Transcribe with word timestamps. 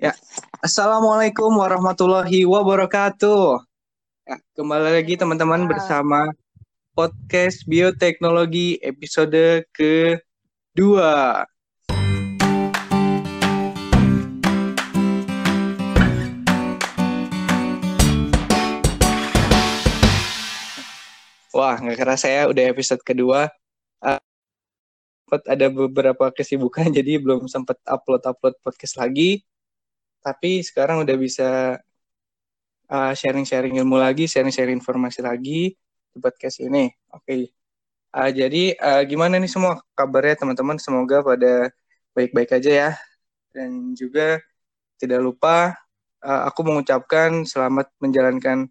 Ya, 0.00 0.16
Assalamualaikum 0.64 1.60
warahmatullahi 1.60 2.48
wabarakatuh. 2.48 3.60
Ya, 4.24 4.40
kembali 4.56 4.96
lagi 4.96 5.20
teman-teman 5.20 5.68
bersama 5.68 6.32
podcast 6.96 7.68
bioteknologi 7.68 8.80
episode 8.80 9.68
kedua. 9.76 11.44
Wah, 21.52 21.76
nggak 21.76 22.00
kerasa 22.00 22.32
ya 22.32 22.48
udah 22.48 22.64
episode 22.72 23.04
kedua. 23.04 23.52
Uh, 24.00 24.16
ada 25.44 25.68
beberapa 25.68 26.32
kesibukan 26.32 26.88
jadi 26.96 27.20
belum 27.20 27.52
sempat 27.52 27.76
upload-upload 27.84 28.56
podcast 28.64 28.96
lagi. 28.96 29.44
Tapi 30.20 30.60
sekarang 30.60 31.04
udah 31.04 31.16
bisa 31.16 31.80
uh, 32.90 33.12
sharing-sharing 33.16 33.76
ilmu 33.80 33.96
lagi, 33.96 34.28
sharing-sharing 34.28 34.76
informasi 34.76 35.24
lagi 35.24 35.72
di 36.10 36.18
podcast 36.20 36.60
ini. 36.60 36.92
Oke. 37.12 37.24
Okay. 37.24 37.42
Uh, 38.10 38.30
jadi 38.34 38.74
uh, 38.76 39.02
gimana 39.06 39.38
nih 39.38 39.50
semua 39.50 39.78
kabarnya 39.94 40.42
teman-teman? 40.42 40.76
Semoga 40.76 41.22
pada 41.22 41.70
baik-baik 42.12 42.58
aja 42.58 42.70
ya. 42.70 42.90
Dan 43.54 43.96
juga 43.96 44.42
tidak 45.00 45.20
lupa 45.24 45.74
uh, 46.24 46.42
aku 46.48 46.60
mengucapkan 46.66 47.48
selamat 47.48 47.88
menjalankan 47.98 48.68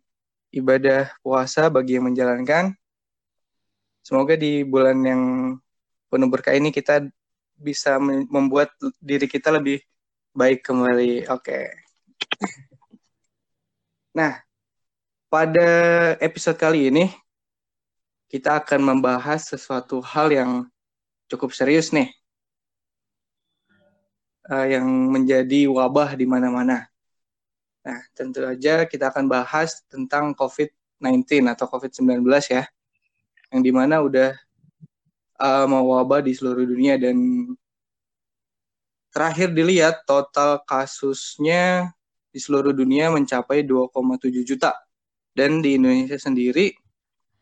ibadah 0.53 1.09
puasa 1.25 1.69
bagi 1.73 1.97
yang 1.97 2.09
menjalankan. 2.09 2.73
Semoga 4.05 4.33
di 4.37 4.65
bulan 4.65 4.97
yang 5.05 5.23
penuh 6.09 6.29
berkah 6.29 6.57
ini 6.57 6.73
kita 6.73 7.05
bisa 7.59 7.99
membuat 8.31 8.73
diri 9.03 9.27
kita 9.27 9.51
lebih 9.53 9.83
baik 10.39 10.63
kembali. 10.63 11.27
Oke. 11.35 11.67
Nah, 14.15 14.39
pada 15.27 15.69
episode 16.23 16.55
kali 16.55 16.87
ini 16.87 17.11
kita 18.31 18.63
akan 18.63 18.95
membahas 18.95 19.51
sesuatu 19.51 19.99
hal 19.99 20.31
yang 20.31 20.51
cukup 21.27 21.51
serius 21.51 21.91
nih. 21.91 22.07
Uh, 24.47 24.79
yang 24.79 24.87
menjadi 24.87 25.67
wabah 25.67 26.15
di 26.15 26.23
mana-mana. 26.23 26.87
Nah, 27.83 27.99
tentu 28.15 28.39
saja 28.39 28.87
kita 28.87 29.11
akan 29.11 29.27
bahas 29.27 29.83
tentang 29.91 30.31
COVID-19 30.33 31.51
atau 31.51 31.67
COVID-19 31.67 32.25
ya, 32.47 32.63
yang 33.51 33.61
di 33.61 33.71
mana 33.75 34.01
udah 34.01 34.33
uh, 35.37 35.67
mewabah 35.67 36.23
di 36.25 36.33
seluruh 36.33 36.65
dunia 36.65 36.97
dan 36.97 37.13
terakhir 39.09 39.53
dilihat 39.53 40.05
total 40.05 40.61
kasusnya 40.65 41.93
di 42.29 42.37
seluruh 42.37 42.73
dunia 42.73 43.09
mencapai 43.09 43.65
2,7 43.65 44.45
juta 44.45 44.77
dan 45.33 45.61
di 45.65 45.77
Indonesia 45.81 46.17
sendiri 46.17 46.73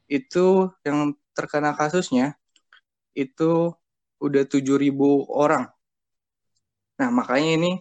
itu 0.07 0.71
yang 0.87 1.11
terkena 1.35 1.75
kasusnya 1.75 2.39
itu 3.11 3.75
udah 4.17 4.43
7.000 4.47 5.27
orang. 5.29 5.67
Nah, 6.97 7.09
makanya 7.13 7.51
ini 7.61 7.71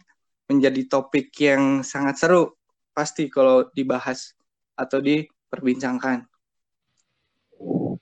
menjadi 0.47 0.83
topik 0.87 1.33
yang 1.41 1.81
sangat 1.81 2.21
seru 2.21 2.53
pasti 2.93 3.29
kalau 3.33 3.69
dibahas 3.73 4.37
atau 4.77 5.01
diperbincangkan. 5.01 6.29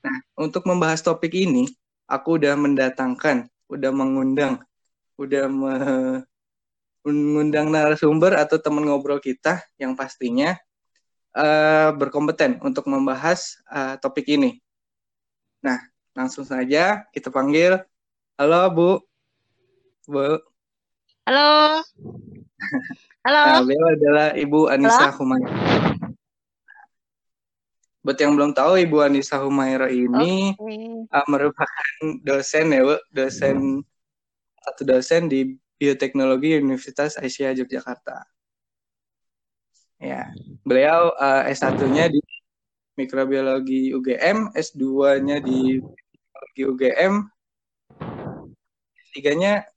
Nah, 0.04 0.16
untuk 0.38 0.66
membahas 0.66 1.00
topik 1.00 1.32
ini, 1.34 1.70
aku 2.10 2.42
udah 2.42 2.58
mendatangkan, 2.58 3.46
udah 3.70 3.90
mengundang, 3.94 4.60
udah 5.14 5.46
mengundang 7.04 7.68
narasumber 7.70 8.34
atau 8.34 8.58
teman 8.58 8.88
ngobrol 8.88 9.20
kita 9.20 9.62
yang 9.78 9.94
pastinya 9.94 10.58
uh, 11.36 11.94
berkompeten 11.94 12.58
untuk 12.64 12.88
membahas 12.88 13.60
uh, 13.68 13.94
topik 14.00 14.26
ini. 14.30 14.58
Nah, 15.60 15.78
langsung 16.16 16.46
saja 16.46 17.06
kita 17.14 17.28
panggil. 17.28 17.78
Halo, 18.34 18.62
Bu. 18.72 18.90
Bu. 20.08 20.42
Halo. 21.28 21.80
Halo. 23.24 23.42
Nah, 23.48 23.60
beliau 23.62 23.86
adalah 23.94 24.28
Ibu 24.34 24.60
Anissa 24.68 25.08
Humaira. 25.14 25.52
Buat 28.04 28.20
yang 28.20 28.36
belum 28.36 28.52
tahu, 28.52 28.84
Ibu 28.84 29.00
Anissa 29.00 29.40
Humaira 29.40 29.88
ini 29.88 30.52
okay. 30.52 31.08
uh, 31.08 31.26
merupakan 31.30 31.88
dosen 32.20 32.68
ya, 32.68 32.84
Bu, 32.84 32.96
dosen 33.16 33.80
satu 34.64 34.88
dosen 34.88 35.28
di 35.28 35.60
Bioteknologi 35.76 36.56
Universitas 36.56 37.20
Asia 37.20 37.52
Yogyakarta. 37.52 38.24
Ya, 40.00 40.32
beliau 40.64 41.12
uh, 41.20 41.44
S1-nya 41.44 42.08
di 42.08 42.24
Mikrobiologi 42.96 43.92
UGM, 43.92 44.56
S2-nya 44.56 45.44
di 45.44 45.84
Mikrobiologi 45.84 46.62
UGM, 46.64 47.14
S3-nya 49.12 49.68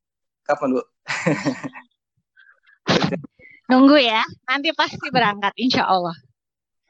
kapan, 0.47 0.79
Bu? 0.79 0.83
Nunggu 3.71 3.99
ya, 3.99 4.23
nanti 4.47 4.71
pasti 4.71 5.11
berangkat, 5.11 5.51
insya 5.59 5.83
Allah. 5.83 6.15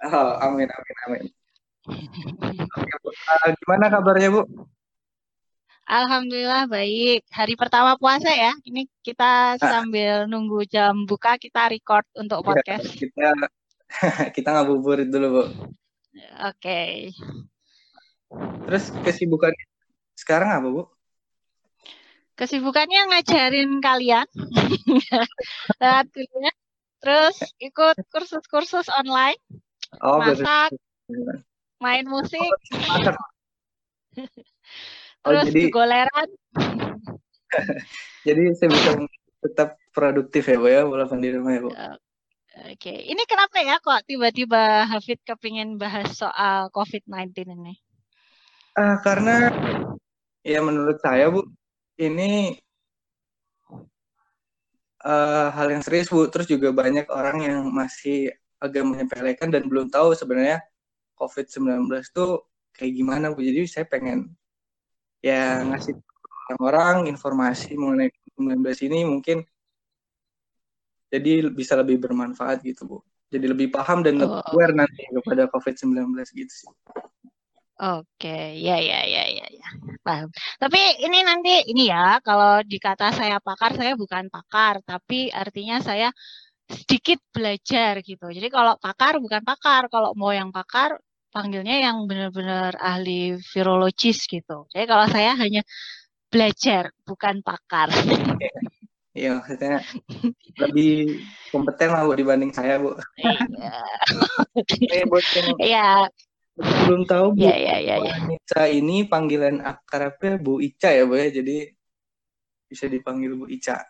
Oh, 0.05 0.37
amin, 0.45 0.69
amin, 0.69 0.95
amin. 1.09 1.23
Oke, 2.77 2.95
Bu. 3.01 3.09
Uh, 3.09 3.49
gimana 3.65 3.89
kabarnya, 3.89 4.29
Bu? 4.29 4.45
Alhamdulillah 5.87 6.67
baik. 6.67 7.23
Hari 7.31 7.55
pertama 7.55 7.95
puasa 7.95 8.27
ya. 8.27 8.51
Ini 8.67 8.91
kita 8.99 9.55
ah. 9.55 9.55
sambil 9.55 10.27
nunggu 10.27 10.67
jam 10.67 11.07
buka, 11.07 11.39
kita 11.39 11.71
record 11.71 12.03
untuk 12.11 12.43
iya, 12.43 12.47
podcast. 12.51 12.87
Ya, 12.91 13.07
kita 13.07 13.27
kita 14.35 14.49
ngabuburit 14.51 15.07
dulu, 15.07 15.27
Bu. 15.31 15.43
Oke. 15.47 15.47
Okay. 16.59 16.91
Terus 18.67 18.91
kesibukan 19.07 19.55
sekarang 20.19 20.59
apa, 20.59 20.67
Bu? 20.67 20.83
Kesibukannya 22.35 23.07
ngajarin 23.07 23.79
kalian 23.79 24.27
kuliah, 26.13 26.55
terus 27.01 27.35
ikut 27.57 27.97
kursus-kursus 28.13 28.85
online, 28.93 29.41
oh, 30.05 30.21
masak, 30.21 30.69
betul. 31.09 31.41
main 31.81 32.05
musik, 32.05 32.45
oh, 32.77 33.17
oh, 35.27 35.31
terus 35.35 35.51
jadi, 35.51 35.61
goleran. 35.67 36.29
jadi 38.27 38.43
saya 38.55 38.69
bisa 38.71 38.91
tetap 39.43 39.69
produktif 39.91 40.47
ya, 40.47 40.57
Bu 40.57 40.67
ya, 40.71 40.81
walaupun 40.87 41.19
di 41.19 41.29
rumah 41.35 41.51
ya, 41.51 41.61
Bu. 41.61 41.71
Oke, 42.73 42.89
ini 42.89 43.21
kenapa 43.29 43.61
ya 43.61 43.77
kok 43.77 44.01
tiba-tiba 44.09 44.89
Hafid 44.89 45.21
kepingin 45.21 45.77
bahas 45.77 46.17
soal 46.17 46.73
COVID-19 46.73 47.53
ini? 47.53 47.77
Uh, 48.73 48.97
karena 49.05 49.53
ya 50.41 50.63
menurut 50.65 50.97
saya 50.97 51.29
Bu, 51.29 51.45
ini 52.01 52.57
uh, 55.07 55.47
hal 55.53 55.67
yang 55.71 55.83
serius 55.83 56.11
bu 56.11 56.27
terus 56.27 56.49
juga 56.49 56.73
banyak 56.75 57.07
orang 57.07 57.37
yang 57.45 57.59
masih 57.71 58.33
agak 58.59 58.83
menyepelekan 58.83 59.53
dan 59.53 59.69
belum 59.69 59.87
tahu 59.93 60.17
sebenarnya 60.17 60.59
COVID-19 61.17 61.87
itu 62.01 62.25
kayak 62.73 62.93
gimana 62.93 63.31
bu 63.33 63.39
jadi 63.41 63.63
saya 63.69 63.85
pengen 63.85 64.33
ya 65.21 65.65
ngasih 65.65 65.97
orang-orang 66.47 67.11
informasi 67.11 67.75
mengenai 67.75 68.09
COVID-19 68.13 68.63
ini 68.87 68.99
mungkin 69.03 69.37
jadi 71.07 71.47
bisa 71.51 71.75
lebih 71.79 71.99
bermanfaat 72.03 72.63
gitu 72.63 72.87
bu 72.87 72.97
jadi 73.27 73.51
lebih 73.51 73.67
paham 73.73 74.03
dan 74.05 74.19
lebih 74.21 74.39
oh. 74.39 74.49
aware 74.55 74.75
nanti 74.75 75.03
kepada 75.11 75.51
COVID-19 75.51 76.15
gitu 76.31 76.53
sih 76.53 76.71
Oke, 77.77 78.57
ya 78.57 78.81
ya 78.81 79.05
ya 79.05 79.23
ya 79.29 79.45
ya. 79.53 79.67
Paham. 80.01 80.33
Tapi 80.57 80.81
ini 80.97 81.21
nanti 81.21 81.61
ini 81.69 81.85
ya, 81.93 82.17
kalau 82.25 82.65
dikata 82.65 83.13
saya 83.13 83.37
pakar, 83.37 83.77
saya 83.77 83.93
bukan 83.93 84.33
pakar, 84.33 84.81
tapi 84.81 85.29
artinya 85.29 85.77
saya 85.77 86.09
sedikit 86.65 87.21
belajar 87.29 88.01
gitu. 88.01 88.33
Jadi 88.33 88.49
kalau 88.49 88.81
pakar 88.81 89.21
bukan 89.21 89.45
pakar, 89.45 89.93
kalau 89.93 90.17
mau 90.17 90.33
yang 90.33 90.49
pakar 90.49 90.97
panggilnya 91.37 91.77
yang 91.85 92.09
benar-benar 92.09 92.73
ahli 92.81 93.37
virologis 93.53 94.25
gitu. 94.25 94.65
Jadi 94.73 94.89
kalau 94.89 95.05
saya 95.05 95.37
hanya 95.37 95.61
belajar, 96.33 96.89
bukan 97.05 97.45
pakar. 97.45 97.93
Iya, 99.17 99.37
maksudnya 99.37 99.81
lebih 100.61 101.21
kompeten 101.53 101.89
lah 101.93 102.05
Bu 102.05 102.17
dibanding 102.17 102.53
saya, 102.53 102.81
Bu. 102.81 102.97
Iya. 103.21 103.81
Iya, 105.57 105.89
belum 106.57 107.05
tahu 107.05 107.37
Bu 107.37 107.45
ya, 107.45 107.53
ya, 107.53 107.77
ya, 107.77 107.95
ya. 108.01 108.13
Ica 108.33 108.65
ini 108.65 109.05
panggilan 109.05 109.61
akrabnya 109.61 110.41
Bu 110.41 110.57
Ica 110.57 110.89
ya 110.89 111.05
Bu 111.05 111.13
ya 111.13 111.29
jadi 111.29 111.69
bisa 112.65 112.89
dipanggil 112.89 113.37
Bu 113.37 113.45
Ica 113.45 113.85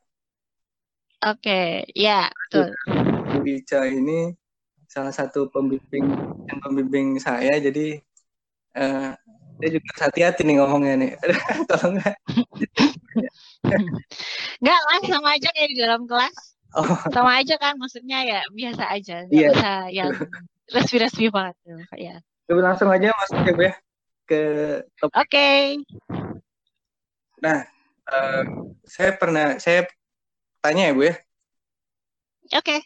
oke 1.23 1.39
okay. 1.39 1.87
ya 1.95 2.27
betul 2.27 2.75
Bu 3.31 3.39
Ica 3.47 3.87
ini 3.87 4.35
salah 4.87 5.11
satu 5.11 5.51
pembimbing 5.51 6.07
yang 6.47 6.59
pembimbing 6.63 7.19
saya 7.19 7.59
jadi 7.59 7.99
uh, 8.75 9.11
dia 9.57 9.69
juga 9.73 9.89
hati-hati 10.07 10.41
nih 10.47 10.55
ngomongnya 10.59 10.95
nih 10.95 11.11
tolong 11.69 11.99
nggak 11.99 12.17
nggak 14.63 14.81
langsung 14.95 15.23
aja 15.27 15.47
kayak 15.51 15.69
di 15.71 15.77
dalam 15.77 16.07
kelas 16.07 16.57
Oh. 16.75 16.99
Sama 17.09 17.39
aja 17.39 17.55
kan 17.55 17.79
maksudnya 17.79 18.27
ya 18.27 18.39
biasa 18.51 18.83
aja, 18.91 19.23
nggak 19.25 19.39
yeah. 19.39 19.55
usah 19.55 19.77
yang 19.87 20.11
resmi-resmi 20.69 21.31
banget 21.31 21.55
ya. 21.95 22.17
Coba 22.45 22.61
langsung 22.73 22.89
aja 22.91 23.09
masuk 23.15 23.39
ya 23.47 23.53
ya 23.55 23.73
ke 24.27 24.41
Oke. 25.07 25.11
Okay. 25.25 25.61
Nah, 27.39 27.63
um, 28.11 28.75
saya 28.83 29.15
pernah 29.15 29.55
saya 29.63 29.87
tanya 30.59 30.91
ya 30.91 30.93
Bu 30.93 31.03
ya. 31.07 31.15
Oke. 32.59 32.61
Okay. 32.61 32.79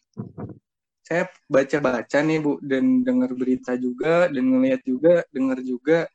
Saya 1.12 1.28
baca-baca 1.52 2.24
nih 2.24 2.40
Bu 2.40 2.56
dan 2.64 3.04
dengar 3.04 3.36
berita 3.36 3.76
juga 3.76 4.32
dan 4.32 4.48
ngeliat 4.48 4.80
juga, 4.88 5.28
dengar 5.28 5.60
juga 5.60 6.08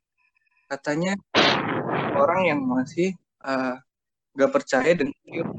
katanya 0.72 1.12
orang 2.16 2.48
yang 2.48 2.64
masih 2.64 3.12
uh, 3.44 3.76
gak 4.32 4.56
percaya 4.56 4.96
dengan 4.96 5.12
virus 5.20 5.52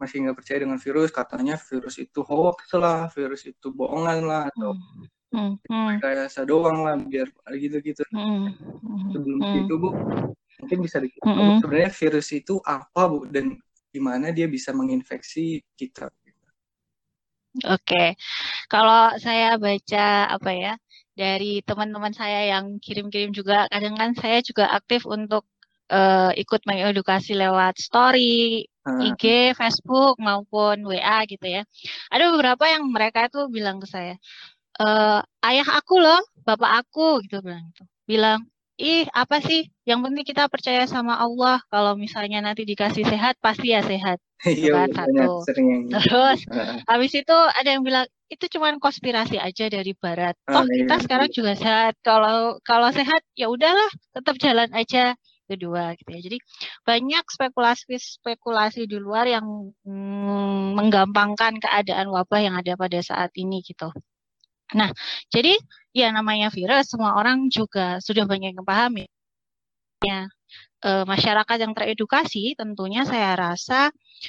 masih 0.00 0.16
nggak 0.26 0.34
percaya 0.42 0.58
dengan 0.66 0.78
virus 0.82 1.14
katanya 1.14 1.54
virus 1.54 1.94
itu 2.02 2.26
hoax 2.26 2.74
lah 2.74 3.06
virus 3.14 3.46
itu 3.46 3.70
bohongan 3.70 4.26
lah 4.26 4.42
atau 4.50 4.74
hmm. 5.30 5.62
Hmm. 5.70 6.02
kayak 6.02 6.34
doang 6.42 6.82
lah 6.82 6.98
biar 6.98 7.30
gitu 7.54 7.78
gitu 7.78 8.02
hmm. 8.10 8.50
sebelum 9.14 9.38
hmm. 9.38 9.60
itu 9.62 9.74
bu 9.78 9.94
mungkin 10.58 10.78
bisa 10.82 10.98
dikatakan 10.98 11.38
hmm. 11.38 11.58
sebenarnya 11.62 11.92
virus 11.94 12.28
itu 12.34 12.58
apa 12.66 13.02
bu 13.06 13.30
dan 13.30 13.54
gimana 13.94 14.34
dia 14.34 14.50
bisa 14.50 14.74
menginfeksi 14.74 15.62
kita 15.78 16.10
Oke, 17.52 18.16
kalau 18.72 19.12
saya 19.20 19.60
baca 19.60 20.06
apa 20.32 20.50
ya 20.56 20.72
dari 21.12 21.60
teman-teman 21.60 22.16
saya 22.16 22.48
yang 22.56 22.80
kirim-kirim 22.80 23.36
juga, 23.36 23.68
kadang 23.68 23.92
kan 24.00 24.16
saya 24.16 24.40
juga 24.40 24.72
aktif 24.72 25.04
untuk 25.04 25.44
uh, 25.92 26.32
ikut 26.32 26.64
mengedukasi 26.64 27.36
lewat 27.36 27.76
story, 27.76 28.64
hmm. 28.88 29.00
IG, 29.12 29.52
Facebook 29.52 30.16
maupun 30.16 30.80
WA 30.88 31.28
gitu 31.28 31.44
ya. 31.44 31.62
Ada 32.08 32.32
beberapa 32.32 32.64
yang 32.64 32.88
mereka 32.88 33.28
itu 33.28 33.44
bilang 33.52 33.78
ke 33.82 33.86
saya, 33.86 34.16
e, 34.80 34.86
ayah 35.44 35.68
aku 35.78 36.00
loh, 36.00 36.20
bapak 36.46 36.86
aku 36.86 37.22
gitu 37.26 37.44
bilang 37.44 37.64
itu. 37.70 37.84
Bilang, 38.08 38.40
ih 38.82 39.06
apa 39.14 39.38
sih? 39.38 39.70
Yang 39.86 40.00
penting 40.10 40.24
kita 40.26 40.44
percaya 40.50 40.82
sama 40.90 41.14
Allah. 41.22 41.62
Kalau 41.70 41.94
misalnya 41.94 42.42
nanti 42.42 42.66
dikasih 42.66 43.06
sehat, 43.06 43.38
pasti 43.38 43.70
ya 43.70 43.80
sehat. 43.86 44.18
Gitu 44.42 44.74
iya, 44.74 44.90
kan, 44.90 45.06
satu. 45.06 45.46
Terus 45.46 46.40
habis 46.90 47.12
itu 47.14 47.36
ada 47.54 47.68
yang 47.70 47.86
bilang 47.86 48.10
itu 48.26 48.44
cuma 48.50 48.74
konspirasi 48.82 49.38
aja 49.38 49.70
dari 49.70 49.94
Barat. 49.94 50.34
Oh, 50.50 50.60
oh 50.60 50.64
kita 50.66 50.98
iya, 50.98 51.02
sekarang 51.04 51.28
iya. 51.30 51.36
juga 51.36 51.52
sehat. 51.54 51.94
Kalau 52.02 52.58
kalau 52.66 52.90
sehat 52.90 53.22
ya 53.38 53.46
udahlah, 53.46 53.90
tetap 54.10 54.34
jalan 54.42 54.68
aja 54.74 55.14
kedua 55.46 55.92
gitu 56.00 56.10
ya. 56.16 56.20
Jadi 56.24 56.38
banyak 56.82 57.24
spekulasi-spekulasi 57.28 58.88
di 58.88 58.96
luar 58.98 59.28
yang 59.28 59.46
mm, 59.84 60.74
menggampangkan 60.74 61.60
keadaan 61.60 62.08
wabah 62.08 62.40
yang 62.40 62.54
ada 62.56 62.74
pada 62.74 62.98
saat 63.04 63.30
ini 63.38 63.60
gitu. 63.62 63.92
Nah, 64.78 64.90
jadi 65.34 65.56
ya 65.92 66.08
namanya 66.12 66.48
virus 66.48 66.92
semua 66.92 67.16
orang 67.20 67.48
juga 67.52 68.00
sudah 68.00 68.24
banyak 68.24 68.56
yang 68.56 68.66
pahami. 68.66 69.04
Ya, 70.02 70.26
e, 70.82 70.90
masyarakat 71.06 71.56
yang 71.62 71.72
teredukasi 71.72 72.58
tentunya 72.58 73.06
saya 73.06 73.38
rasa 73.38 73.88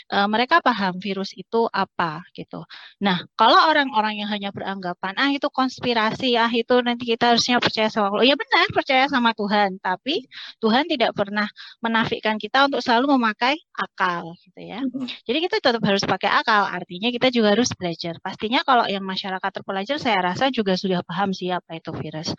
e, 0.09 0.17
mereka 0.29 0.61
paham 0.63 0.97
virus 1.01 1.33
itu 1.33 1.67
apa 1.73 2.21
gitu. 2.37 2.63
Nah, 3.01 3.25
kalau 3.35 3.57
orang-orang 3.69 4.21
yang 4.23 4.29
hanya 4.31 4.49
beranggapan 4.53 5.13
ah 5.17 5.29
itu 5.33 5.49
konspirasi, 5.49 6.37
ah 6.39 6.49
itu 6.53 6.79
nanti 6.85 7.03
kita 7.09 7.33
harusnya 7.35 7.57
percaya 7.59 7.89
sama 7.89 8.13
Allah. 8.13 8.25
Ya 8.29 8.35
benar, 8.37 8.67
percaya 8.71 9.05
sama 9.09 9.33
Tuhan, 9.35 9.81
tapi 9.81 10.25
Tuhan 10.61 10.85
tidak 10.89 11.11
pernah 11.17 11.47
menafikan 11.81 12.37
kita 12.37 12.69
untuk 12.69 12.79
selalu 12.85 13.17
memakai 13.17 13.57
akal 13.73 14.33
gitu 14.45 14.61
ya. 14.61 14.79
Jadi 15.27 15.37
kita 15.49 15.57
tetap 15.59 15.81
harus 15.83 16.03
pakai 16.05 16.29
akal, 16.31 16.69
artinya 16.69 17.09
kita 17.09 17.33
juga 17.33 17.57
harus 17.57 17.69
belajar. 17.75 18.17
Pastinya 18.21 18.61
kalau 18.65 18.85
yang 18.87 19.03
masyarakat 19.03 19.51
terpelajar 19.61 19.97
saya 19.97 20.19
rasa 20.21 20.49
juga 20.53 20.77
sudah 20.77 21.01
paham 21.05 21.33
sih 21.35 21.49
apa 21.49 21.77
itu 21.77 21.89
virus. 21.93 22.31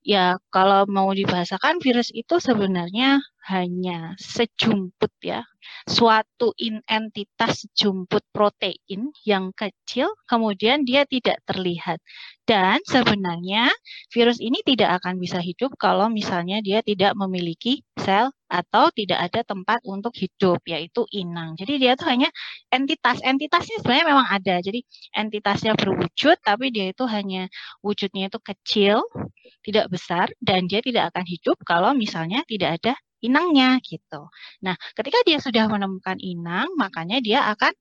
Ya, 0.00 0.40
kalau 0.48 0.88
mau 0.88 1.12
dibahasakan 1.12 1.76
virus 1.84 2.08
itu 2.16 2.40
sebenarnya 2.40 3.20
hanya 3.50 4.14
sejumput 4.16 5.10
ya, 5.22 5.42
suatu 5.90 6.54
entitas 6.86 7.66
sejumput 7.66 8.22
protein 8.30 9.10
yang 9.26 9.50
kecil, 9.52 10.14
kemudian 10.30 10.86
dia 10.86 11.02
tidak 11.04 11.42
terlihat. 11.44 11.98
Dan 12.46 12.82
sebenarnya 12.82 13.70
virus 14.10 14.42
ini 14.42 14.62
tidak 14.66 15.02
akan 15.02 15.22
bisa 15.22 15.38
hidup 15.38 15.74
kalau 15.78 16.10
misalnya 16.10 16.58
dia 16.62 16.82
tidak 16.82 17.14
memiliki 17.14 17.82
sel 17.98 18.34
atau 18.50 18.90
tidak 18.90 19.30
ada 19.30 19.46
tempat 19.46 19.78
untuk 19.86 20.10
hidup, 20.18 20.58
yaitu 20.66 21.06
inang. 21.14 21.54
Jadi 21.54 21.78
dia 21.78 21.94
itu 21.94 22.02
hanya 22.06 22.26
entitas. 22.74 23.22
Entitasnya 23.22 23.78
sebenarnya 23.78 24.06
memang 24.10 24.26
ada. 24.26 24.58
Jadi 24.58 24.82
entitasnya 25.14 25.78
berwujud, 25.78 26.36
tapi 26.42 26.74
dia 26.74 26.90
itu 26.90 27.06
hanya 27.06 27.46
wujudnya 27.86 28.26
itu 28.26 28.38
kecil, 28.42 29.06
tidak 29.62 29.86
besar 29.92 30.26
dan 30.42 30.66
dia 30.66 30.80
tidak 30.82 31.14
akan 31.14 31.24
hidup 31.28 31.56
kalau 31.62 31.90
misalnya 31.94 32.42
tidak 32.48 32.82
ada 32.82 32.94
inangnya 33.20 33.78
gitu. 33.84 34.28
Nah, 34.64 34.74
ketika 34.96 35.20
dia 35.24 35.38
sudah 35.38 35.68
menemukan 35.68 36.16
inang, 36.20 36.72
makanya 36.76 37.20
dia 37.20 37.46
akan 37.52 37.72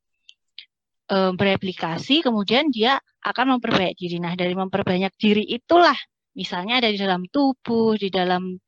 e, 1.10 1.18
bereplikasi, 1.36 2.22
kemudian 2.22 2.70
dia 2.72 3.00
akan 3.24 3.58
memperbanyak 3.58 3.96
diri. 3.96 4.18
Nah, 4.20 4.36
dari 4.36 4.54
memperbanyak 4.56 5.14
diri 5.16 5.44
itulah 5.48 5.96
misalnya 6.36 6.84
ada 6.84 6.90
di 6.92 7.00
dalam 7.00 7.26
tubuh, 7.28 7.96
di 7.96 8.12
dalam 8.12 8.60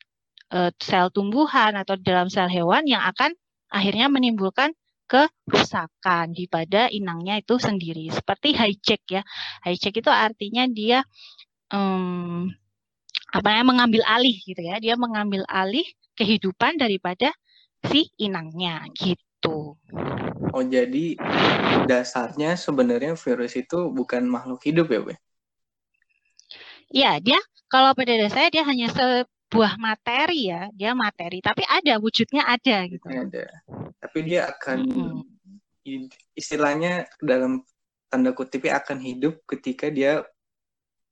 e, 0.51 0.59
sel 0.79 1.12
tumbuhan 1.12 1.75
atau 1.75 1.95
di 2.00 2.03
dalam 2.07 2.27
sel 2.31 2.47
hewan 2.47 2.88
yang 2.88 3.03
akan 3.03 3.35
akhirnya 3.71 4.12
menimbulkan 4.12 4.75
kerusakan 5.12 6.31
di 6.31 6.47
pada 6.47 6.88
inangnya 6.88 7.44
itu 7.44 7.59
sendiri. 7.59 8.07
Seperti 8.07 8.56
hijack 8.56 9.01
ya. 9.12 9.21
Hijack 9.67 10.00
itu 10.00 10.07
artinya 10.07 10.63
dia 10.71 11.03
um, 11.67 12.47
apa 13.31 13.47
namanya 13.51 13.67
mengambil 13.67 14.01
alih 14.07 14.39
gitu 14.47 14.63
ya. 14.63 14.79
Dia 14.79 14.95
mengambil 14.95 15.44
alih 15.51 15.83
kehidupan 16.15 16.77
daripada 16.77 17.31
si 17.87 18.09
inangnya 18.21 18.85
gitu. 18.93 19.75
Oh 20.51 20.63
jadi 20.65 21.17
dasarnya 21.89 22.59
sebenarnya 22.59 23.17
virus 23.17 23.57
itu 23.57 23.89
bukan 23.89 24.27
makhluk 24.27 24.61
hidup 24.67 24.87
ya, 24.91 24.99
Bu? 25.01 25.13
Iya, 26.91 27.11
dia 27.23 27.39
kalau 27.71 27.95
pada 27.95 28.13
dasarnya 28.19 28.51
dia 28.51 28.63
hanya 28.67 28.87
sebuah 28.91 29.79
materi 29.79 30.51
ya, 30.51 30.67
dia 30.75 30.91
materi, 30.91 31.39
tapi 31.39 31.63
ada 31.65 31.97
wujudnya 31.97 32.43
ada 32.45 32.77
gitu. 32.85 33.07
Ada. 33.07 33.47
Tapi 34.03 34.19
dia 34.27 34.51
akan 34.51 34.77
hmm. 34.91 36.11
istilahnya 36.35 37.07
dalam 37.23 37.63
tanda 38.11 38.35
kutip 38.35 38.67
akan 38.67 39.00
hidup 39.00 39.39
ketika 39.47 39.88
dia 39.88 40.27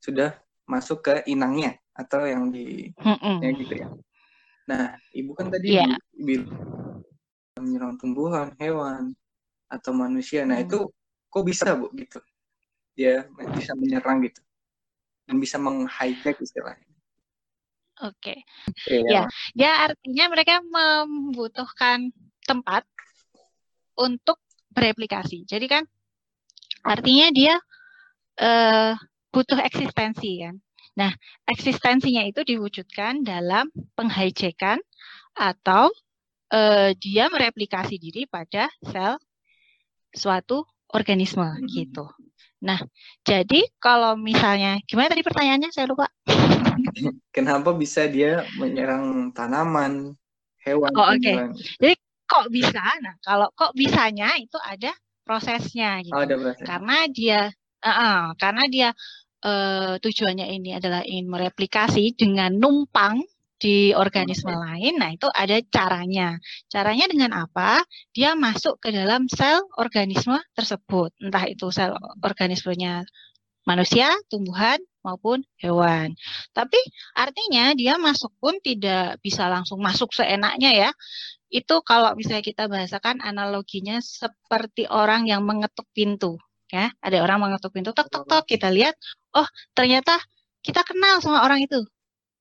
sudah 0.03 0.35
masuk 0.67 1.00
ke 1.07 1.24
inangnya 1.31 1.79
atau 1.95 2.27
yang 2.27 2.51
di 2.51 2.91
mm 3.00 3.38
ya 3.39 3.50
gitu 3.55 3.74
ya. 3.79 3.88
Nah, 4.69 4.93
ibu 5.17 5.33
kan 5.33 5.49
tadi 5.49 5.81
yeah. 5.81 5.97
bilang 6.13 6.53
menyerang 7.57 7.97
tumbuhan, 7.97 8.53
hewan 8.61 9.17
atau 9.65 9.91
manusia. 9.91 10.45
Nah, 10.45 10.61
mm. 10.61 10.65
itu 10.69 10.79
kok 11.29 11.43
bisa 11.45 11.73
bu 11.73 11.89
gitu? 11.97 12.21
Dia 12.93 13.25
bisa 13.57 13.73
menyerang 13.73 14.21
gitu 14.21 14.41
dan 15.25 15.41
bisa 15.41 15.57
menghijack 15.57 16.38
istilahnya. 16.38 16.89
Oke. 17.99 18.45
Okay. 18.88 19.03
Ya. 19.11 19.27
ya, 19.57 19.71
artinya 19.91 20.25
mereka 20.31 20.63
membutuhkan 20.63 22.13
tempat 22.47 22.88
untuk 23.99 24.39
bereplikasi. 24.71 25.43
Jadi 25.43 25.67
kan 25.67 25.83
artinya 26.88 27.27
dia 27.35 27.59
uh, 28.39 28.95
butuh 29.29 29.59
eksistensi 29.59 30.39
kan. 30.39 30.55
Nah, 31.00 31.15
eksistensinya 31.48 32.27
itu 32.27 32.44
diwujudkan 32.44 33.24
dalam 33.24 33.72
penghijekan 33.96 34.84
atau 35.32 35.88
eh, 36.51 36.91
dia 37.00 37.32
mereplikasi 37.32 37.96
diri 37.96 38.27
pada 38.27 38.68
sel 38.84 39.15
suatu 40.12 40.68
organisme 40.91 41.48
hmm. 41.48 41.68
gitu. 41.72 42.03
Nah, 42.60 42.84
jadi 43.24 43.63
kalau 43.79 44.20
misalnya 44.20 44.84
gimana 44.84 45.15
tadi 45.15 45.24
pertanyaannya 45.24 45.72
saya 45.72 45.88
lupa. 45.88 46.12
Kenapa 47.36 47.72
bisa 47.72 48.03
dia 48.12 48.44
menyerang 48.60 49.32
tanaman, 49.32 50.12
hewan? 50.68 50.91
Oh, 50.91 51.08
oke. 51.08 51.24
Okay. 51.24 51.36
Jadi 51.79 51.96
kok 52.27 52.46
bisa? 52.51 52.84
Nah, 53.00 53.15
kalau 53.24 53.48
kok 53.56 53.72
bisanya 53.72 54.36
itu 54.36 54.60
ada 54.60 54.91
prosesnya 55.24 56.03
gitu. 56.03 56.12
Oh, 56.12 56.27
ada 56.27 56.36
proses. 56.36 56.65
Karena 56.68 56.98
dia 57.08 57.41
uh, 57.79 57.89
uh, 57.89 58.20
karena 58.36 58.63
dia 58.68 58.89
uh, 59.43 59.96
tujuannya 60.00 60.48
ini 60.55 60.75
adalah 60.75 61.03
ingin 61.03 61.27
mereplikasi 61.27 62.15
dengan 62.15 62.55
numpang 62.55 63.24
di 63.60 63.91
organisme 63.91 64.55
okay. 64.55 64.63
lain, 64.63 64.93
nah 64.96 65.12
itu 65.12 65.27
ada 65.36 65.60
caranya. 65.67 66.39
Caranya 66.72 67.05
dengan 67.12 67.36
apa? 67.36 67.84
Dia 68.15 68.31
masuk 68.39 68.79
ke 68.79 68.96
dalam 68.96 69.27
sel 69.27 69.60
organisme 69.75 70.39
tersebut, 70.55 71.12
entah 71.19 71.43
itu 71.43 71.67
sel 71.67 71.91
organismenya 72.24 73.03
manusia, 73.67 74.15
tumbuhan, 74.31 74.79
maupun 75.03 75.43
hewan. 75.60 76.15
Tapi 76.55 76.79
artinya 77.15 77.75
dia 77.75 78.00
masuk 78.00 78.31
pun 78.39 78.55
tidak 78.63 79.19
bisa 79.19 79.48
langsung 79.51 79.79
masuk 79.84 80.12
seenaknya 80.15 80.72
ya. 80.88 80.91
itu 81.50 81.81
kalau 81.81 82.13
misalnya 82.13 82.46
kita 82.46 82.69
bahasakan 82.69 83.25
analoginya 83.25 83.98
seperti 84.05 84.86
orang 84.86 85.25
yang 85.25 85.41
mengetuk 85.41 85.89
pintu 85.98 86.38
ya 86.69 86.93
ada 87.01 87.17
orang 87.25 87.41
mengetuk 87.41 87.73
pintu 87.73 87.91
tok 87.91 88.07
tok 88.07 88.25
tok 88.29 88.43
kita 88.45 88.69
lihat 88.69 88.93
oh 89.33 89.45
ternyata 89.73 90.17
kita 90.61 90.85
kenal 90.85 91.19
sama 91.19 91.41
orang 91.45 91.65
itu 91.65 91.81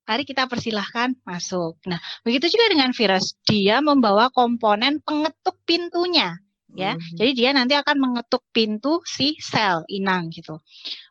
Mari 0.09 0.25
kita 0.25 0.49
persilahkan 0.49 1.21
masuk. 1.21 1.77
Nah, 1.85 2.01
begitu 2.25 2.49
juga 2.49 2.73
dengan 2.73 2.97
virus. 2.97 3.37
Dia 3.45 3.85
membawa 3.85 4.33
komponen 4.33 5.05
pengetuk 5.05 5.61
pintunya, 5.69 6.33
ya. 6.73 6.97
Hmm. 6.97 7.13
Jadi 7.13 7.31
dia 7.37 7.53
nanti 7.53 7.77
akan 7.77 8.01
mengetuk 8.01 8.41
pintu 8.49 9.05
si 9.05 9.37
sel 9.37 9.85
inang 9.93 10.33
gitu. 10.33 10.65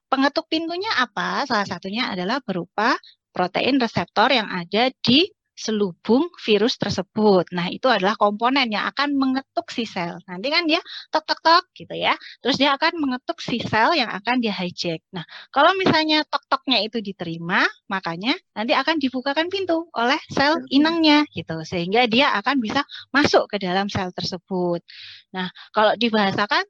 Pengetuk 0.09 0.49
pintunya 0.49 0.89
apa? 0.97 1.45
Salah 1.45 1.69
satunya 1.69 2.09
adalah 2.09 2.41
berupa 2.41 2.97
protein 3.29 3.77
reseptor 3.77 4.33
yang 4.33 4.49
ada 4.49 4.89
di 5.05 5.29
selubung 5.57 6.29
virus 6.37 6.77
tersebut. 6.77 7.49
Nah, 7.49 7.73
itu 7.73 7.89
adalah 7.89 8.13
komponen 8.13 8.69
yang 8.69 8.85
akan 8.93 9.17
mengetuk 9.17 9.73
si 9.73 9.89
sel. 9.89 10.21
Nanti 10.29 10.53
kan 10.53 10.69
dia 10.69 10.77
tok 11.09 11.25
tok 11.25 11.41
tok 11.41 11.65
gitu 11.73 11.97
ya. 11.97 12.13
Terus 12.45 12.61
dia 12.61 12.77
akan 12.77 13.01
mengetuk 13.01 13.41
si 13.41 13.57
sel 13.65 13.97
yang 13.97 14.13
akan 14.13 14.37
dia 14.37 14.53
hijack. 14.53 15.01
Nah, 15.09 15.25
kalau 15.49 15.73
misalnya 15.73 16.21
tok 16.29 16.45
toknya 16.45 16.85
itu 16.85 17.01
diterima, 17.01 17.65
makanya 17.89 18.37
nanti 18.53 18.77
akan 18.77 19.01
dibukakan 19.01 19.49
pintu 19.49 19.89
oleh 19.97 20.21
sel 20.29 20.61
inangnya 20.69 21.25
gitu. 21.33 21.65
Sehingga 21.65 22.05
dia 22.05 22.37
akan 22.37 22.61
bisa 22.61 22.85
masuk 23.09 23.49
ke 23.49 23.57
dalam 23.57 23.89
sel 23.89 24.13
tersebut. 24.13 24.85
Nah, 25.33 25.49
kalau 25.73 25.97
dibahasakan 25.97 26.63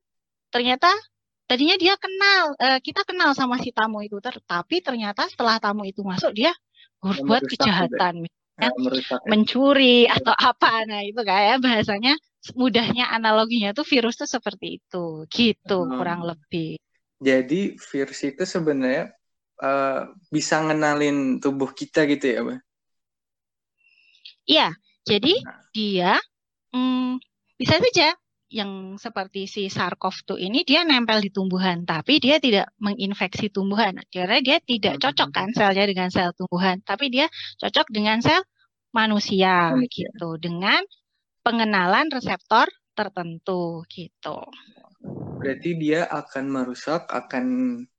ternyata 0.48 0.88
tadinya 1.44 1.76
dia 1.76 2.00
kenal, 2.00 2.56
eh, 2.56 2.80
kita 2.80 3.04
kenal 3.04 3.36
sama 3.36 3.60
si 3.60 3.76
tamu 3.76 4.00
itu, 4.00 4.16
tapi 4.48 4.80
ternyata 4.80 5.28
setelah 5.28 5.60
tamu 5.60 5.84
itu 5.84 6.00
masuk 6.08 6.32
dia 6.32 6.56
berbuat 7.04 7.44
kejahatan 7.52 8.26
ya, 8.58 8.70
mencuri 9.30 10.10
atau 10.10 10.34
apa. 10.34 10.84
Nah 10.90 11.02
itu 11.06 11.22
kayak 11.22 11.62
bahasanya 11.62 12.18
mudahnya 12.58 13.10
analoginya 13.14 13.72
tuh 13.72 13.86
virus 13.86 14.18
tuh 14.18 14.30
seperti 14.30 14.82
itu. 14.82 15.30
Gitu 15.30 15.78
hmm. 15.78 15.94
kurang 15.94 16.22
lebih. 16.26 16.82
Jadi 17.18 17.78
virus 17.78 18.20
itu 18.22 18.44
sebenarnya 18.46 19.14
uh, 19.62 20.10
bisa 20.30 20.62
ngenalin 20.62 21.42
tubuh 21.42 21.74
kita 21.74 22.06
gitu 22.10 22.26
ya 22.26 22.40
mbak? 22.46 22.60
Iya. 24.48 24.70
Jadi 25.08 25.34
nah. 25.40 25.64
dia 25.72 26.12
hmm, 26.76 27.24
bisa 27.56 27.80
saja 27.80 28.14
yang 28.48 28.96
seperti 28.96 29.44
si 29.44 29.68
SARS-CoV-2 29.68 30.40
ini 30.40 30.64
dia 30.64 30.88
nempel 30.88 31.20
di 31.20 31.32
tumbuhan, 31.32 31.84
tapi 31.84 32.24
dia 32.24 32.40
tidak 32.40 32.72
menginfeksi 32.80 33.52
tumbuhan. 33.52 34.00
Karena 34.08 34.40
dia 34.40 34.58
tidak 34.64 34.98
hmm, 34.98 35.04
cocok 35.04 35.30
kan 35.36 35.50
selnya 35.52 35.84
dengan 35.84 36.08
sel 36.08 36.32
tumbuhan, 36.32 36.80
tapi 36.84 37.12
dia 37.12 37.28
cocok 37.60 37.92
dengan 37.92 38.24
sel 38.24 38.40
manusia 38.96 39.76
gitu 39.92 40.40
dengan 40.40 40.80
pengenalan 41.44 42.08
reseptor 42.08 42.72
tertentu 42.96 43.84
gitu. 43.92 44.40
Berarti 45.38 45.70
dia 45.78 46.08
akan 46.08 46.50
merusak, 46.50 47.06
akan 47.12 47.46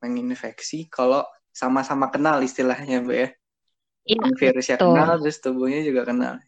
menginfeksi 0.02 0.88
kalau 0.90 1.23
sama-sama 1.52 2.09
kenal 2.11 2.43
istilahnya, 2.43 3.05
Bu 3.05 3.12
ya. 3.14 3.28
Iya, 4.09 4.25
virusnya 4.40 4.76
kenal, 4.81 5.21
terus 5.21 5.38
tubuhnya 5.45 5.85
juga 5.85 6.09
kenal. 6.09 6.40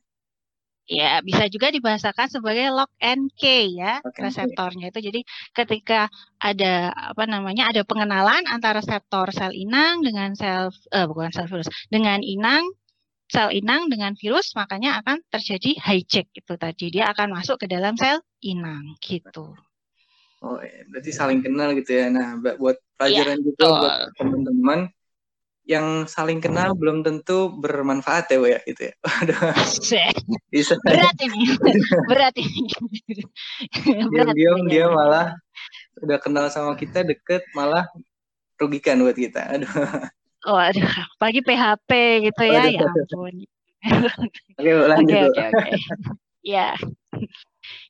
Ya, 0.91 1.23
bisa 1.23 1.47
juga 1.47 1.71
dibahasakan 1.71 2.27
sebagai 2.33 2.67
lock 2.75 2.91
and 2.99 3.31
key 3.39 3.79
ya 3.79 4.03
lock 4.03 4.17
reseptornya 4.19 4.91
itu. 4.91 4.99
Jadi 4.99 5.21
ketika 5.55 6.11
ada 6.43 6.91
apa 6.91 7.25
namanya 7.31 7.71
ada 7.71 7.87
pengenalan 7.87 8.43
antara 8.51 8.83
reseptor 8.83 9.31
sel 9.31 9.55
inang 9.55 10.03
dengan 10.03 10.35
sel 10.35 10.75
eh, 10.91 11.07
bukan 11.07 11.31
sel 11.31 11.47
virus 11.47 11.71
dengan 11.93 12.25
inang 12.27 12.67
sel 13.31 13.55
inang 13.55 13.87
dengan 13.87 14.19
virus 14.19 14.51
makanya 14.59 14.99
akan 15.05 15.23
terjadi 15.31 15.79
hijack 15.79 16.27
itu 16.35 16.55
tadi. 16.59 16.87
Dia 16.91 17.15
akan 17.15 17.39
masuk 17.39 17.63
ke 17.63 17.67
dalam 17.71 17.95
sel 17.95 18.19
inang 18.43 18.99
gitu. 18.99 19.55
Oh, 20.41 20.57
ya. 20.59 20.89
berarti 20.89 21.13
saling 21.13 21.45
kenal 21.45 21.77
gitu 21.77 21.93
ya. 21.93 22.09
Nah, 22.09 22.41
buat 22.41 22.81
pelajaran 22.97 23.39
ya, 23.39 23.45
juga 23.45 23.67
buat 23.77 23.97
teman-teman 24.17 24.81
yang 25.69 26.09
saling 26.09 26.41
kenal 26.41 26.73
belum 26.73 27.05
tentu 27.05 27.53
bermanfaat 27.61 28.33
ya, 28.33 28.37
Bu 28.41 28.49
ya, 28.49 28.61
gitu 28.65 28.91
ya. 28.91 28.95
Bisa. 30.51 30.75
Berat 30.83 31.17
ini. 31.21 31.41
Berat 32.11 32.35
ini. 32.41 32.65
Diam-diam 34.11 34.67
dia 34.67 34.89
malah 34.89 35.37
udah 36.01 36.19
kenal 36.19 36.49
sama 36.49 36.75
kita 36.75 37.05
deket 37.05 37.45
malah 37.53 37.87
rugikan 38.57 38.99
buat 39.05 39.15
kita. 39.15 39.47
Aduh. 39.57 39.71
Oh, 40.49 40.57
aduh, 40.57 40.89
pagi 41.21 41.45
PHP 41.45 41.91
gitu 42.33 42.43
ya, 42.49 42.65
ya 42.65 42.81
ampun. 42.89 43.45
Oke, 44.57 44.73
lanjut. 44.73 45.29
Oke, 45.29 45.37
oke, 45.37 45.45
oke. 45.53 45.77
Ya. 46.41 46.73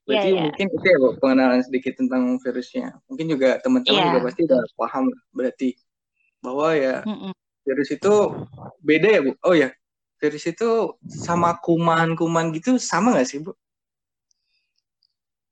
Berarti 0.03 0.35
ya, 0.35 0.37
ya. 0.37 0.43
mungkin 0.51 0.67
itu 0.67 0.87
ya, 0.91 0.97
Bu, 0.99 1.09
pengenalan 1.23 1.63
sedikit 1.63 1.95
tentang 2.03 2.43
virusnya. 2.43 2.99
Mungkin 3.07 3.27
juga 3.31 3.63
teman-teman 3.63 4.03
ya. 4.03 4.07
juga 4.11 4.21
pasti 4.27 4.41
udah 4.51 4.61
paham 4.75 5.05
berarti 5.31 5.69
bahwa 6.43 6.75
ya 6.75 7.07
Mm-mm 7.07 7.31
virus 7.65 7.89
itu 7.93 8.15
beda 8.81 9.09
ya 9.09 9.21
bu 9.25 9.33
oh 9.45 9.55
ya 9.55 9.69
virus 10.21 10.45
itu 10.49 10.97
sama 11.09 11.57
kuman-kuman 11.61 12.53
gitu 12.57 12.77
sama 12.77 13.17
nggak 13.17 13.29
sih 13.29 13.41
bu 13.41 13.53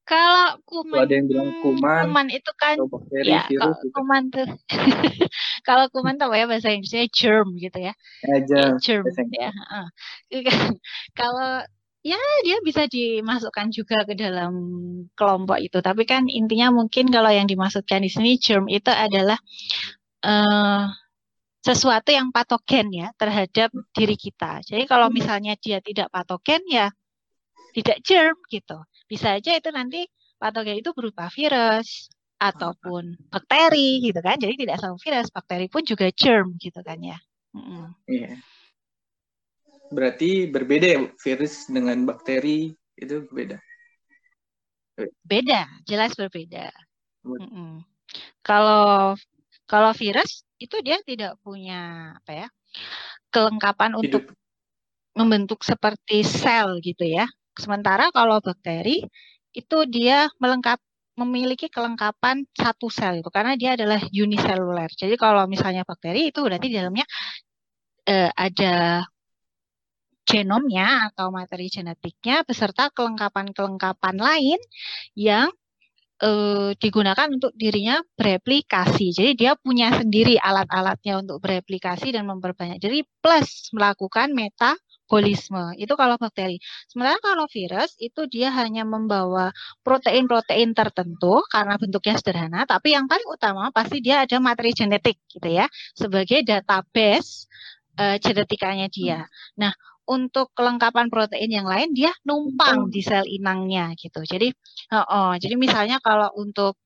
kalau 0.08 0.56
kuman, 0.64 1.04
ada 1.04 1.12
yang 1.20 1.28
bilang 1.28 1.52
kuman, 1.60 2.08
kuman 2.08 2.26
itu 2.32 2.52
kan 2.56 2.80
bakteri, 2.80 3.28
ya, 3.28 3.44
virus, 3.44 3.76
gitu. 3.76 3.92
kuman 3.92 4.22
tuh. 4.32 4.48
kalau 5.68 5.84
kuman 5.92 6.16
tuh 6.16 6.32
ya 6.32 6.48
bahasa 6.48 6.72
Inggrisnya 6.72 7.12
germ 7.12 7.52
gitu 7.60 7.76
ya. 7.76 7.92
Ya, 8.24 8.36
germ. 8.40 8.72
Ya, 8.72 8.80
germ 8.80 9.04
ya. 9.36 9.52
kalau 11.12 11.60
ya 12.00 12.16
dia 12.40 12.56
bisa 12.64 12.88
dimasukkan 12.88 13.68
juga 13.68 14.08
ke 14.08 14.16
dalam 14.16 14.56
kelompok 15.12 15.60
itu. 15.60 15.76
Tapi 15.84 16.08
kan 16.08 16.24
intinya 16.24 16.72
mungkin 16.72 17.12
kalau 17.12 17.28
yang 17.28 17.44
dimasukkan 17.44 18.00
di 18.00 18.08
sini 18.08 18.40
germ 18.40 18.64
itu 18.72 18.88
adalah 18.88 19.36
uh, 20.24 20.88
sesuatu 21.58 22.14
yang 22.14 22.30
patogen 22.30 22.88
ya 22.94 23.08
terhadap 23.18 23.70
diri 23.92 24.14
kita. 24.14 24.62
Jadi 24.62 24.86
kalau 24.86 25.10
hmm. 25.10 25.16
misalnya 25.18 25.54
dia 25.58 25.82
tidak 25.82 26.08
patogen 26.14 26.62
ya 26.70 26.88
tidak 27.74 27.98
germ 28.02 28.36
gitu. 28.48 28.78
Bisa 29.10 29.36
aja 29.36 29.54
itu 29.54 29.68
nanti 29.74 30.06
patogen 30.38 30.78
itu 30.80 30.94
berupa 30.94 31.28
virus 31.30 32.08
ataupun 32.38 33.18
bakteri 33.28 33.98
gitu 34.02 34.22
kan. 34.22 34.38
Jadi 34.38 34.54
tidak 34.66 34.78
selalu 34.78 34.98
virus, 35.02 35.28
bakteri 35.34 35.66
pun 35.66 35.82
juga 35.82 36.06
germ 36.14 36.54
gitu 36.62 36.80
kan 36.86 36.98
ya. 37.02 37.18
Iya. 38.06 38.38
Berarti 39.88 40.46
berbeda 40.52 40.86
ya 40.86 41.00
virus 41.16 41.66
dengan 41.66 42.04
bakteri 42.06 42.70
itu 42.94 43.24
berbeda. 43.26 43.58
Beda, 45.22 45.62
jelas 45.86 46.14
berbeda. 46.18 46.74
Mm 47.22 47.38
-mm. 47.38 47.72
Kalau 48.42 49.14
kalau 49.68 49.92
virus 49.92 50.42
itu 50.58 50.80
dia 50.80 50.98
tidak 51.04 51.36
punya 51.44 52.12
apa 52.18 52.32
ya 52.32 52.48
kelengkapan 53.30 53.94
Hidup. 53.94 54.02
untuk 54.02 54.24
membentuk 55.14 55.60
seperti 55.66 56.22
sel 56.22 56.78
gitu 56.80 57.04
ya. 57.04 57.26
Sementara 57.58 58.08
kalau 58.14 58.38
bakteri 58.38 59.02
itu 59.52 59.78
dia 59.90 60.30
melengkap 60.38 60.78
memiliki 61.18 61.66
kelengkapan 61.66 62.46
satu 62.54 62.86
sel 62.86 63.18
itu 63.20 63.30
karena 63.34 63.58
dia 63.58 63.74
adalah 63.74 63.98
uniseluler. 64.14 64.90
Jadi 64.94 65.18
kalau 65.18 65.44
misalnya 65.50 65.82
bakteri 65.82 66.30
itu 66.30 66.38
berarti 66.38 66.66
di 66.70 66.76
dalamnya 66.78 67.06
eh, 68.06 68.30
ada 68.32 69.02
genomnya 70.28 71.08
atau 71.10 71.32
materi 71.32 71.72
genetiknya 71.72 72.44
beserta 72.44 72.92
kelengkapan-kelengkapan 72.92 74.16
lain 74.20 74.60
yang 75.16 75.48
uh, 76.22 76.70
digunakan 76.78 77.28
untuk 77.30 77.54
dirinya 77.54 78.02
bereplikasi. 78.18 79.14
Jadi 79.14 79.32
dia 79.38 79.52
punya 79.58 79.94
sendiri 79.94 80.38
alat-alatnya 80.38 81.22
untuk 81.22 81.42
bereplikasi 81.42 82.14
dan 82.14 82.26
memperbanyak. 82.26 82.82
Jadi 82.82 83.06
plus 83.22 83.70
melakukan 83.74 84.34
metabolisme. 84.34 85.74
Itu 85.78 85.94
kalau 85.94 86.18
bakteri. 86.18 86.58
Sementara 86.90 87.18
kalau 87.22 87.46
virus 87.50 87.94
itu 88.02 88.26
dia 88.26 88.50
hanya 88.54 88.82
membawa 88.82 89.54
protein-protein 89.86 90.74
tertentu 90.74 91.42
karena 91.50 91.78
bentuknya 91.78 92.14
sederhana, 92.18 92.66
tapi 92.66 92.94
yang 92.94 93.06
paling 93.06 93.26
utama 93.30 93.70
pasti 93.70 94.02
dia 94.02 94.26
ada 94.26 94.36
materi 94.42 94.74
genetik 94.74 95.18
gitu 95.30 95.48
ya 95.48 95.66
sebagai 95.94 96.42
database 96.42 97.46
uh, 97.98 98.16
genetikanya 98.22 98.86
dia. 98.90 99.26
Nah, 99.58 99.74
untuk 100.08 100.50
kelengkapan 100.56 101.12
protein 101.12 101.52
yang 101.52 101.68
lain 101.68 101.92
dia 101.92 102.10
numpang 102.24 102.88
di 102.88 103.04
sel 103.04 103.28
inangnya 103.28 103.92
gitu. 103.94 104.24
Jadi 104.24 104.48
oh, 104.96 105.04
oh 105.04 105.32
jadi 105.36 105.54
misalnya 105.60 106.00
kalau 106.00 106.32
untuk 106.34 106.80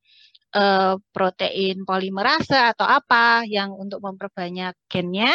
uh, 0.59 0.99
protein 1.15 1.87
polimerase 1.87 2.59
atau 2.59 2.85
apa 2.85 3.47
yang 3.47 3.73
untuk 3.79 4.03
memperbanyak 4.03 4.75
gennya 4.91 5.33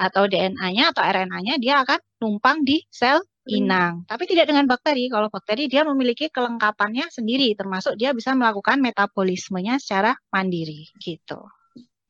atau 0.00 0.24
DNA-nya 0.24 0.96
atau 0.96 1.04
RNA-nya 1.04 1.60
dia 1.60 1.84
akan 1.84 2.00
numpang 2.24 2.64
di 2.64 2.80
sel 2.88 3.20
inang. 3.44 4.08
Tapi 4.08 4.24
tidak 4.24 4.48
dengan 4.48 4.64
bakteri. 4.64 5.12
Kalau 5.12 5.28
bakteri 5.28 5.68
dia 5.68 5.84
memiliki 5.84 6.32
kelengkapannya 6.32 7.12
sendiri 7.12 7.52
termasuk 7.52 8.00
dia 8.00 8.16
bisa 8.16 8.32
melakukan 8.32 8.80
metabolismenya 8.80 9.76
secara 9.76 10.16
mandiri 10.32 10.88
gitu. 11.02 11.44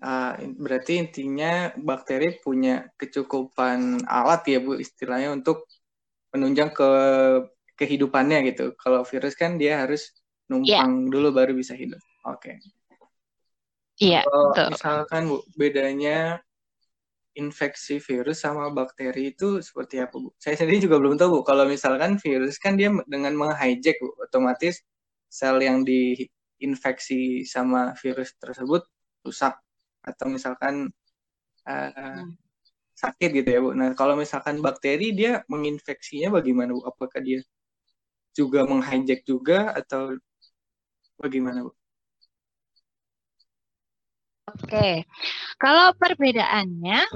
Uh, 0.01 0.57
berarti 0.57 0.97
intinya 0.97 1.77
bakteri 1.77 2.41
punya 2.41 2.89
kecukupan 2.97 4.01
alat 4.09 4.49
ya 4.49 4.57
Bu 4.65 4.81
istilahnya 4.81 5.37
untuk 5.37 5.69
menunjang 6.33 6.73
ke 6.73 6.91
kehidupannya 7.77 8.49
gitu. 8.49 8.73
Kalau 8.81 9.05
virus 9.05 9.37
kan 9.37 9.61
dia 9.61 9.85
harus 9.85 10.17
numpang 10.49 11.05
yeah. 11.05 11.13
dulu 11.13 11.37
baru 11.37 11.53
bisa 11.53 11.77
hidup. 11.77 12.01
Oke. 12.25 12.57
Okay. 12.57 12.57
Iya. 14.01 14.25
Kalau 14.25 14.73
misalkan 14.73 15.23
Bu, 15.29 15.45
bedanya 15.53 16.41
infeksi 17.37 18.01
virus 18.01 18.41
sama 18.41 18.73
bakteri 18.73 19.37
itu 19.37 19.61
seperti 19.61 20.01
apa 20.01 20.17
Bu? 20.17 20.33
Saya 20.41 20.57
sendiri 20.57 20.89
juga 20.89 20.97
belum 20.97 21.21
tahu 21.21 21.41
Bu. 21.41 21.41
Kalau 21.45 21.69
misalkan 21.69 22.17
virus 22.17 22.57
kan 22.57 22.81
dia 22.81 22.89
dengan 23.05 23.37
menghijack 23.37 24.01
Bu, 24.01 24.17
otomatis 24.17 24.81
sel 25.29 25.61
yang 25.61 25.85
diinfeksi 25.85 27.45
sama 27.45 27.93
virus 28.01 28.33
tersebut 28.41 28.89
rusak 29.21 29.61
atau 30.01 30.27
misalkan 30.29 30.89
uh, 31.69 32.25
sakit 32.97 33.31
gitu 33.33 33.49
ya 33.49 33.61
Bu. 33.65 33.71
Nah 33.73 33.97
kalau 33.97 34.17
misalkan 34.17 34.61
bakteri 34.61 35.13
dia 35.17 35.41
menginfeksinya 35.49 36.33
bagaimana 36.33 36.77
Bu? 36.77 36.85
Apakah 36.85 37.21
dia 37.25 37.41
juga 38.37 38.69
menghijack 38.69 39.25
juga 39.25 39.73
atau 39.73 40.17
bagaimana 41.17 41.65
Bu? 41.65 41.73
Oke, 44.51 45.07
kalau 45.63 45.95
perbedaannya 45.95 47.07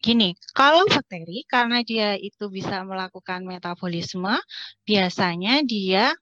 gini, 0.00 0.36
kalau 0.52 0.84
bakteri 0.88 1.44
karena 1.48 1.80
dia 1.80 2.20
itu 2.20 2.52
bisa 2.52 2.84
melakukan 2.84 3.48
metabolisme, 3.48 4.36
biasanya 4.84 5.64
dia 5.64 6.12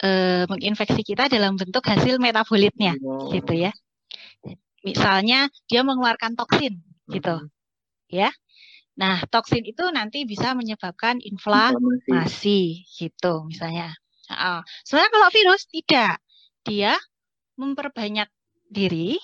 e, 0.00 0.10
menginfeksi 0.48 1.04
kita 1.04 1.28
dalam 1.28 1.60
bentuk 1.60 1.84
hasil 1.84 2.16
metabolitnya, 2.16 2.96
oh. 3.04 3.28
gitu 3.32 3.52
ya. 3.68 3.72
Misalnya 4.82 5.46
dia 5.70 5.86
mengeluarkan 5.86 6.34
toksin, 6.34 6.82
gitu, 7.10 7.46
ya. 8.10 8.34
Nah, 8.98 9.24
toksin 9.30 9.64
itu 9.64 9.88
nanti 9.88 10.28
bisa 10.28 10.52
menyebabkan 10.52 11.22
inflamasi, 11.22 11.80
inflamasi 12.10 12.60
gitu, 13.00 13.46
misalnya. 13.48 13.94
Nah, 14.28 14.60
sebenarnya 14.84 15.12
kalau 15.16 15.28
virus 15.32 15.62
tidak, 15.70 16.20
dia 16.66 16.98
memperbanyak 17.56 18.28
diri, 18.72 19.20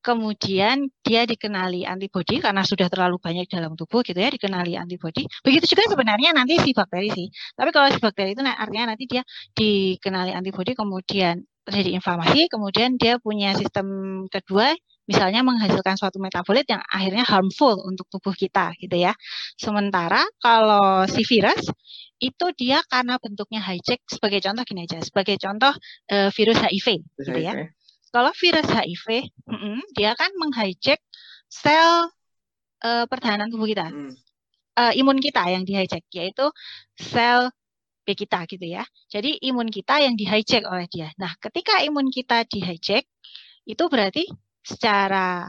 kemudian 0.00 0.88
dia 1.04 1.28
dikenali 1.28 1.84
antibodi 1.84 2.40
karena 2.40 2.64
sudah 2.64 2.88
terlalu 2.88 3.20
banyak 3.20 3.44
dalam 3.44 3.76
tubuh 3.76 4.00
gitu 4.00 4.16
ya, 4.16 4.32
dikenali 4.32 4.72
antibodi. 4.72 5.28
Begitu 5.44 5.76
juga 5.76 5.84
sebenarnya 5.92 6.32
nanti 6.32 6.56
si 6.64 6.72
bakteri 6.72 7.12
sih. 7.12 7.28
Tapi 7.52 7.70
kalau 7.76 7.92
si 7.92 8.00
bakteri 8.00 8.32
itu 8.32 8.40
artinya 8.40 8.96
nanti 8.96 9.04
dia 9.04 9.20
dikenali 9.52 10.32
antibodi 10.32 10.72
kemudian 10.72 11.44
terjadi 11.68 12.00
inflamasi, 12.00 12.48
kemudian 12.48 12.96
dia 12.96 13.20
punya 13.20 13.52
sistem 13.52 13.86
kedua 14.32 14.72
misalnya 15.06 15.40
menghasilkan 15.46 15.94
suatu 15.94 16.18
metabolit 16.18 16.66
yang 16.66 16.82
akhirnya 16.90 17.22
harmful 17.22 17.78
untuk 17.86 18.10
tubuh 18.10 18.34
kita 18.34 18.74
gitu 18.82 18.94
ya. 18.98 19.14
Sementara 19.54 20.22
kalau 20.42 21.06
si 21.06 21.22
virus 21.22 21.62
itu 22.18 22.46
dia 22.58 22.82
karena 22.90 23.16
bentuknya 23.22 23.62
hijack 23.62 24.02
sebagai 24.10 24.42
contoh 24.42 24.62
gini 24.66 24.80
aja, 24.84 24.98
sebagai 25.00 25.36
contoh 25.38 25.72
uh, 26.10 26.28
virus 26.34 26.58
HIV 26.58 26.86
gitu 27.22 27.38
ya. 27.38 27.54
Kalau 28.10 28.32
virus 28.32 28.68
HIV, 28.68 29.28
mm 29.46 29.56
-mm, 29.56 29.78
dia 29.92 30.16
kan 30.16 30.32
menghijack 30.40 31.00
sel 31.46 32.08
uh, 32.80 33.04
pertahanan 33.06 33.52
tubuh 33.52 33.68
kita, 33.68 33.92
mm. 33.92 34.12
uh, 34.80 34.92
imun 34.96 35.20
kita 35.20 35.44
yang 35.52 35.68
dihijack, 35.68 36.08
yaitu 36.10 36.48
sel 36.96 37.52
B 38.06 38.14
kita 38.14 38.46
gitu 38.46 38.62
ya. 38.62 38.86
Jadi 39.10 39.42
imun 39.50 39.68
kita 39.68 39.98
yang 39.98 40.14
dihijack 40.14 40.62
oleh 40.64 40.86
dia. 40.86 41.10
Nah, 41.18 41.34
ketika 41.42 41.82
imun 41.82 42.08
kita 42.08 42.46
dihijack, 42.46 43.04
itu 43.66 43.84
berarti 43.90 44.30
secara 44.66 45.46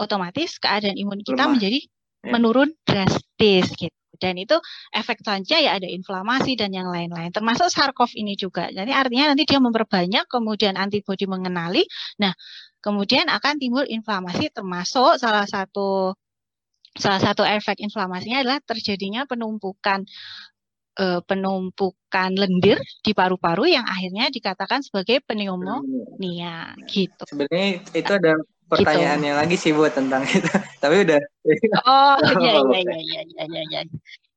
otomatis 0.00 0.56
keadaan 0.56 0.96
imun 0.96 1.20
kita 1.20 1.44
Lemah. 1.44 1.52
menjadi 1.58 1.78
ya. 1.84 2.30
menurun 2.32 2.70
drastis 2.88 3.68
gitu 3.76 3.92
dan 4.18 4.34
itu 4.34 4.58
efek 4.90 5.22
selanjutnya 5.22 5.60
ya 5.62 5.70
ada 5.78 5.86
inflamasi 5.86 6.58
dan 6.58 6.74
yang 6.74 6.90
lain-lain 6.90 7.30
termasuk 7.30 7.70
sarkov 7.70 8.10
ini 8.18 8.34
juga 8.34 8.66
jadi 8.72 8.90
artinya 8.90 9.30
nanti 9.32 9.46
dia 9.46 9.62
memperbanyak 9.62 10.26
kemudian 10.26 10.74
antibodi 10.74 11.30
mengenali 11.30 11.86
nah 12.18 12.34
kemudian 12.82 13.30
akan 13.30 13.62
timbul 13.62 13.86
inflamasi 13.86 14.50
termasuk 14.50 15.22
salah 15.22 15.46
satu 15.46 16.18
salah 16.98 17.22
satu 17.22 17.46
efek 17.46 17.78
inflamasinya 17.78 18.42
adalah 18.42 18.58
terjadinya 18.66 19.22
penumpukan 19.30 20.02
eh, 20.98 21.20
penumpukan 21.24 22.30
lendir 22.34 22.78
di 23.00 23.12
paru-paru 23.14 23.70
yang 23.70 23.86
akhirnya 23.86 24.28
dikatakan 24.28 24.82
sebagai 24.82 25.22
pneumonia 25.22 26.74
gitu. 26.90 27.24
Sebenarnya 27.24 27.80
itu 27.94 28.12
ada 28.12 28.34
pertanyaannya 28.68 29.32
gitu. 29.32 29.40
lagi 29.40 29.56
sih 29.56 29.72
buat 29.72 29.92
tentang 29.96 30.22
itu. 30.28 30.44
Tapi 30.82 30.96
udah. 31.08 31.20
Oh 31.86 32.16
iya 32.44 32.60
iya 32.60 32.80
iya 32.84 32.98
iya 33.00 33.20
iya 33.24 33.42
iya. 33.46 33.62
iya. 33.70 33.82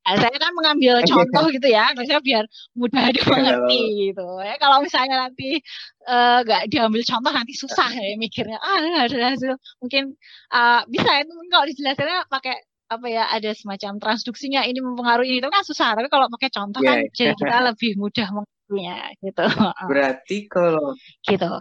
Nah, 0.02 0.17
saya 0.17 0.34
kan 0.34 0.50
mengambil 0.58 0.97
contoh 1.12 1.45
gitu 1.54 1.67
ya, 1.69 1.93
maksudnya 1.93 2.26
biar 2.26 2.43
mudah 2.74 3.06
dimengerti 3.13 3.80
gitu. 4.10 4.26
Ya 4.41 4.58
kalau 4.58 4.82
misalnya 4.82 5.30
nanti 5.30 5.62
eh, 6.10 6.38
nggak 6.41 6.63
uh, 6.65 6.69
diambil 6.71 7.02
contoh 7.06 7.32
nanti 7.32 7.54
susah 7.54 7.89
ya 7.93 8.17
mikirnya. 8.17 8.58
Ah 8.58 8.82
ada 8.82 9.17
hasil 9.34 9.54
mungkin 9.78 10.17
uh, 10.50 10.82
bisa 10.89 11.21
itu 11.21 11.34
kalau 11.54 11.65
dijelaskannya 11.69 12.26
pakai 12.34 12.56
apa 12.91 13.08
ya 13.08 13.23
ada 13.32 13.56
semacam 13.56 14.04
transduksinya 14.04 14.67
ini 14.67 14.84
mempengaruhi 14.84 15.39
itu 15.39 15.47
kan 15.47 15.63
susah 15.63 15.95
tapi 15.95 16.12
kalau 16.12 16.27
pakai 16.27 16.51
contoh 16.51 16.84
yeah. 16.84 16.89
kan 16.91 16.97
iya. 16.99 17.10
jadi 17.15 17.34
kita 17.39 17.58
lebih 17.71 17.91
mudah 17.95 18.27
mengertinya 18.36 18.97
gitu 19.23 19.45
berarti 19.91 20.38
kalau 20.51 20.91
gitu 21.23 21.51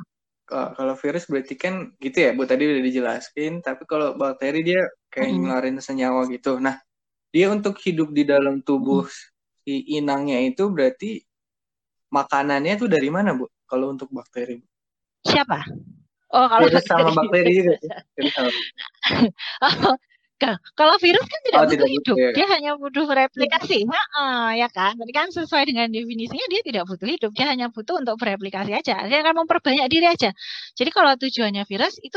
kalau 0.50 0.98
virus 0.98 1.30
berarti 1.30 1.54
kan 1.54 1.94
gitu 2.02 2.26
ya, 2.26 2.34
Bu 2.34 2.42
tadi 2.42 2.66
udah 2.66 2.82
dijelaskan, 2.82 3.62
tapi 3.62 3.86
kalau 3.86 4.18
bakteri 4.18 4.66
dia 4.66 4.82
kayak 5.06 5.30
mm. 5.30 5.38
ngeluarin 5.46 5.78
senyawa 5.78 6.26
gitu. 6.26 6.58
Nah, 6.58 6.74
dia 7.30 7.46
untuk 7.54 7.78
hidup 7.78 8.10
di 8.10 8.26
dalam 8.26 8.58
tubuh 8.58 9.06
mm. 9.06 9.14
si 9.62 9.74
inangnya 9.94 10.42
itu 10.42 10.66
berarti 10.66 11.22
makanannya 12.10 12.74
tuh 12.82 12.90
dari 12.90 13.06
mana, 13.14 13.38
Bu? 13.38 13.46
Kalau 13.62 13.94
untuk 13.94 14.10
bakteri. 14.10 14.58
Siapa? 15.22 15.62
Oh, 16.34 16.46
kalau 16.50 16.66
virus 16.66 16.86
sama 16.86 17.14
bakteri 17.14 17.50
juga. 17.54 17.76
oh, 19.70 19.94
kalau 20.72 20.96
virus 20.96 21.26
kan 21.29 21.40
tidak 21.44 21.61
oh, 21.61 21.64
butuh 21.68 21.76
tidak 21.76 21.90
hidup, 21.92 22.16
butuh, 22.16 22.16
ya. 22.16 22.31
dia 22.33 22.46
hanya 22.48 22.70
butuh 22.81 23.05
replikasi, 23.05 23.79
nah, 23.85 24.57
ya 24.57 24.68
kan? 24.72 24.96
Tadi 24.96 25.12
kan 25.12 25.29
sesuai 25.29 25.68
dengan 25.68 25.92
definisinya 25.92 26.46
dia 26.48 26.61
tidak 26.64 26.85
butuh 26.88 27.09
hidup, 27.09 27.31
dia 27.37 27.46
hanya 27.53 27.68
butuh 27.68 28.00
untuk 28.00 28.16
bereplikasi 28.16 28.72
aja. 28.72 29.05
Dia 29.05 29.18
akan 29.20 29.44
memperbanyak 29.44 29.87
diri 29.92 30.07
aja. 30.09 30.33
Jadi 30.72 30.90
kalau 30.90 31.12
tujuannya 31.20 31.68
virus 31.68 32.00
itu 32.00 32.16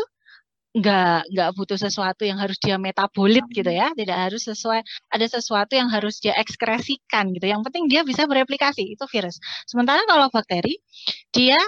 nggak 0.74 1.30
nggak 1.30 1.50
butuh 1.54 1.78
sesuatu 1.78 2.26
yang 2.26 2.42
harus 2.42 2.58
dia 2.58 2.82
metabolit 2.82 3.46
gitu 3.54 3.70
ya, 3.70 3.94
tidak 3.94 4.18
harus 4.18 4.42
sesuai 4.42 4.82
ada 5.14 5.26
sesuatu 5.30 5.78
yang 5.78 5.92
harus 5.92 6.18
dia 6.18 6.34
ekskresikan 6.34 7.30
gitu. 7.36 7.46
Yang 7.46 7.62
penting 7.70 7.86
dia 7.92 8.02
bisa 8.02 8.26
bereplikasi 8.26 8.82
itu 8.98 9.06
virus. 9.12 9.38
Sementara 9.70 10.02
kalau 10.10 10.34
bakteri 10.34 10.82
dia 11.30 11.60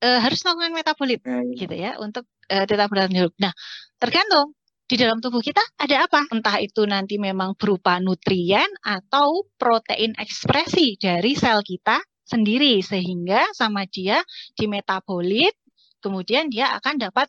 e, 0.00 0.08
harus 0.08 0.40
melakukan 0.40 0.72
metabolit 0.72 1.20
nah, 1.26 1.44
iya. 1.44 1.52
gitu 1.56 1.74
ya 1.76 1.90
untuk 2.00 2.24
e, 2.48 2.56
tetap 2.64 2.88
bertahan 2.88 3.12
hidup. 3.12 3.34
Nah 3.36 3.52
tergantung 4.00 4.56
di 4.86 4.94
dalam 4.94 5.18
tubuh 5.18 5.42
kita 5.42 5.60
ada 5.82 6.06
apa? 6.06 6.30
Entah 6.30 6.62
itu 6.62 6.86
nanti 6.86 7.18
memang 7.18 7.58
berupa 7.58 7.98
nutrien 7.98 8.70
atau 8.86 9.42
protein 9.58 10.14
ekspresi 10.14 10.94
dari 10.94 11.34
sel 11.34 11.60
kita 11.66 11.98
sendiri 12.26 12.82
sehingga 12.82 13.50
sama 13.54 13.86
dia 13.86 14.22
di 14.54 14.66
metabolit 14.66 15.54
kemudian 15.98 16.46
dia 16.46 16.70
akan 16.78 17.02
dapat 17.02 17.26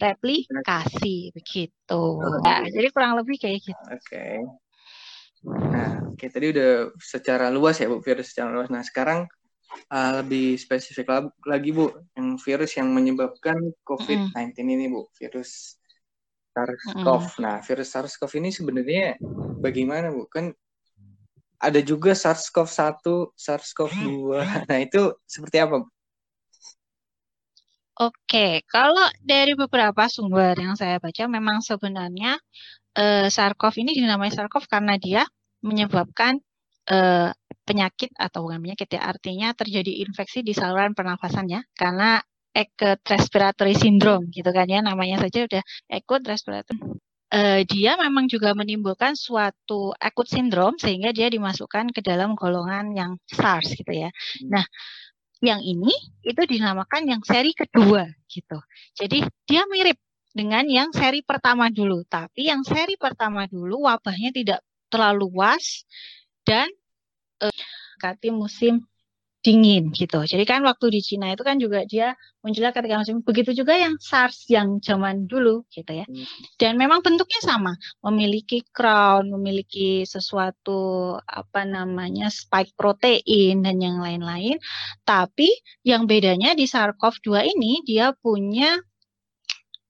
bereplikasi 0.00 1.36
begitu. 1.36 2.02
Nah, 2.40 2.64
jadi 2.64 2.88
kurang 2.88 3.20
lebih 3.20 3.36
kayak 3.36 3.60
gitu. 3.60 3.84
Oke. 3.92 4.00
Okay. 4.00 4.34
Nah, 5.44 6.08
oke 6.08 6.16
okay, 6.16 6.28
tadi 6.32 6.56
udah 6.56 6.88
secara 6.96 7.52
luas 7.52 7.76
ya 7.76 7.92
Bu 7.92 8.00
virus 8.00 8.32
secara 8.32 8.48
luas. 8.48 8.72
Nah, 8.72 8.80
sekarang 8.80 9.28
uh, 9.92 10.24
lebih 10.24 10.56
spesifik 10.56 11.28
lagi 11.44 11.68
Bu, 11.68 11.92
yang 12.16 12.40
virus 12.40 12.80
yang 12.80 12.88
menyebabkan 12.96 13.60
COVID-19 13.84 14.56
mm. 14.56 14.72
ini 14.72 14.86
Bu, 14.88 15.04
virus 15.20 15.76
SARS-CoV. 16.54 17.24
Mm. 17.36 17.42
Nah, 17.42 17.56
virus 17.66 17.88
SARS-CoV 17.90 18.32
ini 18.38 18.50
sebenarnya 18.54 19.18
bagaimana, 19.58 20.14
Bu? 20.14 20.30
Kan 20.30 20.54
ada 21.58 21.80
juga 21.82 22.14
SARS-CoV-1, 22.14 23.34
SARS-CoV-2. 23.34 24.38
Nah, 24.70 24.78
itu 24.78 25.02
seperti 25.26 25.58
apa, 25.58 25.82
Bu? 25.82 25.88
Oke, 27.94 28.66
kalau 28.66 29.06
dari 29.22 29.54
beberapa 29.54 30.10
sumber 30.10 30.58
yang 30.58 30.74
saya 30.74 30.98
baca, 30.98 31.30
memang 31.30 31.62
sebenarnya 31.62 32.38
eh, 32.98 33.30
SARS-CoV 33.30 33.74
ini 33.86 33.92
dinamai 33.94 34.34
SARS-CoV 34.34 34.66
karena 34.66 34.94
dia 34.98 35.22
menyebabkan 35.62 36.42
eh, 36.90 37.30
penyakit 37.64 38.10
atau 38.18 38.44
bukan 38.44 38.60
penyakit 38.60 38.98
ya, 38.98 39.02
artinya 39.08 39.54
terjadi 39.56 40.04
infeksi 40.04 40.44
di 40.44 40.52
saluran 40.52 40.92
pernafasannya 40.92 41.64
karena 41.72 42.20
acute 42.54 43.02
respiratory 43.10 43.74
syndrome 43.74 44.30
gitu 44.30 44.48
kan 44.54 44.70
ya 44.70 44.80
namanya 44.80 45.26
saja 45.26 45.44
udah 45.44 45.62
acute 45.90 46.24
respiratory 46.24 46.78
uh, 47.34 47.60
dia 47.66 47.98
memang 47.98 48.30
juga 48.30 48.54
menimbulkan 48.54 49.18
suatu 49.18 49.90
acute 49.98 50.30
syndrome 50.30 50.78
sehingga 50.78 51.10
dia 51.10 51.26
dimasukkan 51.26 51.90
ke 51.90 52.00
dalam 52.00 52.38
golongan 52.38 52.94
yang 52.94 53.12
SARS 53.26 53.74
gitu 53.74 53.90
ya. 53.90 54.10
Hmm. 54.10 54.60
Nah, 54.60 54.64
yang 55.42 55.60
ini 55.60 55.92
itu 56.24 56.42
dinamakan 56.46 57.10
yang 57.10 57.22
seri 57.26 57.52
kedua 57.52 58.06
gitu. 58.30 58.58
Jadi 58.96 59.26
dia 59.44 59.66
mirip 59.68 59.98
dengan 60.34 60.64
yang 60.66 60.90
seri 60.94 61.20
pertama 61.22 61.68
dulu, 61.70 62.02
tapi 62.06 62.48
yang 62.50 62.64
seri 62.64 62.98
pertama 62.98 63.46
dulu 63.46 63.86
wabahnya 63.86 64.34
tidak 64.34 64.60
terlalu 64.88 65.30
luas 65.30 65.84
dan 66.46 66.70
uh, 67.42 68.30
musim 68.30 68.84
dingin 69.44 69.92
gitu. 69.92 70.24
Jadi 70.24 70.44
kan 70.48 70.64
waktu 70.64 70.88
di 70.88 71.00
Cina 71.04 71.28
itu 71.36 71.44
kan 71.44 71.60
juga 71.60 71.84
dia 71.84 72.16
munculnya 72.40 72.72
ketika 72.72 72.96
musim 72.96 73.20
begitu 73.20 73.52
juga 73.52 73.76
yang 73.76 74.00
SARS 74.00 74.48
yang 74.48 74.80
zaman 74.80 75.28
dulu 75.28 75.68
gitu 75.68 75.92
ya. 75.92 76.08
Hmm. 76.08 76.24
Dan 76.56 76.80
memang 76.80 77.04
bentuknya 77.04 77.44
sama, 77.44 77.76
memiliki 78.00 78.64
crown, 78.72 79.28
memiliki 79.28 80.08
sesuatu 80.08 81.14
apa 81.20 81.68
namanya 81.68 82.32
spike 82.32 82.72
protein 82.72 83.60
dan 83.60 83.76
yang 83.84 84.00
lain-lain. 84.00 84.56
Tapi 85.04 85.52
yang 85.84 86.08
bedanya 86.08 86.56
di 86.56 86.64
SARS-CoV-2 86.64 87.52
ini 87.52 87.84
dia 87.84 88.16
punya 88.16 88.80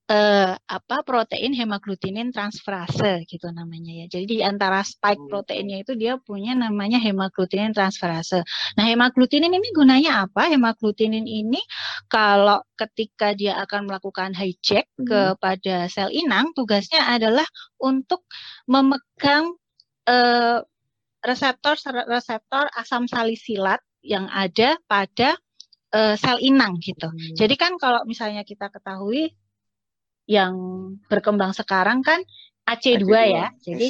eh, 0.05 0.53
apa 0.53 0.97
protein 1.01 1.57
hemaglutinin 1.57 2.29
transferase 2.29 3.25
gitu 3.25 3.49
namanya 3.49 4.05
ya. 4.05 4.07
Jadi 4.19 4.25
di 4.27 4.39
antara 4.45 4.85
spike 4.85 5.25
hmm. 5.25 5.31
proteinnya 5.33 5.81
itu 5.81 5.97
dia 5.97 6.21
punya 6.21 6.53
namanya 6.53 7.01
hemaglutinin 7.01 7.73
transferase. 7.73 8.45
Nah, 8.77 8.85
hemaglutinin 8.85 9.49
ini 9.49 9.69
gunanya 9.73 10.29
apa? 10.29 10.53
Hemaglutinin 10.53 11.25
ini 11.25 11.61
kalau 12.13 12.61
ketika 12.77 13.33
dia 13.33 13.57
akan 13.65 13.89
melakukan 13.89 14.37
hijack 14.37 14.85
hmm. 15.01 15.09
kepada 15.09 15.89
sel 15.89 16.13
inang, 16.13 16.53
tugasnya 16.53 17.01
adalah 17.09 17.47
untuk 17.81 18.29
memegang 18.69 19.57
eh, 20.05 20.61
reseptor 21.25 21.81
reseptor 22.05 22.69
asam 22.77 23.09
salisilat 23.09 23.81
yang 24.05 24.29
ada 24.29 24.77
pada 24.85 25.33
uh, 25.97 26.15
sel 26.21 26.37
inang 26.45 26.77
gitu. 26.85 27.09
Hmm. 27.09 27.33
Jadi 27.33 27.57
kan 27.57 27.81
kalau 27.81 28.05
misalnya 28.05 28.45
kita 28.45 28.69
ketahui 28.69 29.33
yang 30.25 30.55
berkembang 31.09 31.53
sekarang 31.53 32.01
kan 32.01 32.21
AC2, 32.65 33.05
AC2 33.05 33.13
ya. 33.29 33.47
Jadi 33.61 33.89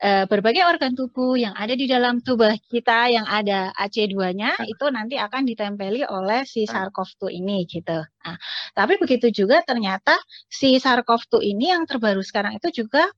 uh, 0.00 0.24
berbagai 0.26 0.64
organ 0.64 0.96
tubuh 0.96 1.36
yang 1.36 1.52
ada 1.52 1.76
di 1.76 1.84
dalam 1.84 2.24
tubuh 2.24 2.50
kita 2.72 3.12
yang 3.12 3.28
ada 3.28 3.70
AC2-nya 3.76 4.56
ah. 4.56 4.64
itu 4.64 4.84
nanti 4.88 5.20
akan 5.20 5.44
ditempeli 5.44 6.08
oleh 6.08 6.48
si 6.48 6.64
ah. 6.64 6.88
SARS-CoV-2 6.88 7.22
ini 7.36 7.68
gitu. 7.68 8.00
Nah, 8.00 8.36
tapi 8.72 8.96
begitu 8.96 9.28
juga 9.30 9.60
ternyata 9.62 10.16
si 10.48 10.80
SARS-CoV-2 10.80 11.44
ini 11.44 11.72
yang 11.76 11.84
terbaru 11.84 12.24
sekarang 12.24 12.56
itu 12.56 12.84
juga 12.84 13.08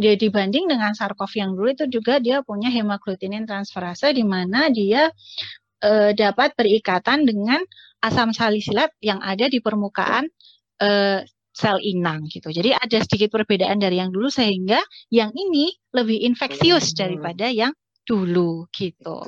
dia 0.00 0.16
dibanding 0.16 0.64
dengan 0.64 0.96
SARS-CoV 0.96 1.32
yang 1.36 1.50
dulu 1.52 1.68
itu 1.68 1.84
juga 1.92 2.16
dia 2.16 2.40
punya 2.40 2.72
hemaglutinin 2.72 3.44
transferase 3.44 4.16
di 4.16 4.24
mana 4.24 4.72
dia 4.72 5.12
uh, 5.84 6.10
dapat 6.16 6.56
berikatan 6.56 7.28
dengan 7.28 7.60
asam 8.00 8.32
salisilat 8.32 8.96
yang 9.04 9.20
ada 9.20 9.44
di 9.52 9.60
permukaan 9.60 10.24
uh, 10.80 11.20
sel 11.60 11.76
inang 11.84 12.24
gitu. 12.32 12.48
Jadi 12.48 12.72
ada 12.72 12.98
sedikit 13.04 13.36
perbedaan 13.36 13.76
dari 13.76 14.00
yang 14.00 14.08
dulu 14.08 14.32
sehingga 14.32 14.80
yang 15.12 15.28
ini 15.36 15.76
lebih 15.92 16.24
infeksius 16.24 16.96
hmm. 16.96 16.96
daripada 16.96 17.46
yang 17.52 17.76
dulu 18.08 18.64
gitu. 18.72 19.20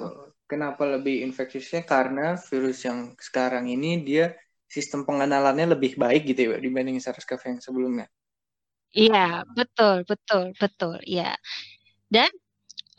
Kenapa 0.48 0.88
lebih 0.88 1.20
infeksiusnya? 1.28 1.84
Karena 1.84 2.40
virus 2.40 2.88
yang 2.88 3.12
sekarang 3.20 3.68
ini 3.68 4.00
dia 4.00 4.32
sistem 4.72 5.04
pengenalannya 5.04 5.76
lebih 5.76 6.00
baik 6.00 6.32
gitu 6.32 6.48
ya 6.48 6.56
dibanding 6.56 6.96
SARS-CoV 6.96 7.42
yang 7.44 7.60
sebelumnya. 7.60 8.06
Iya, 8.92 9.44
betul, 9.52 10.04
betul, 10.04 10.52
betul, 10.56 10.96
ya. 11.04 11.32
Dan 12.08 12.28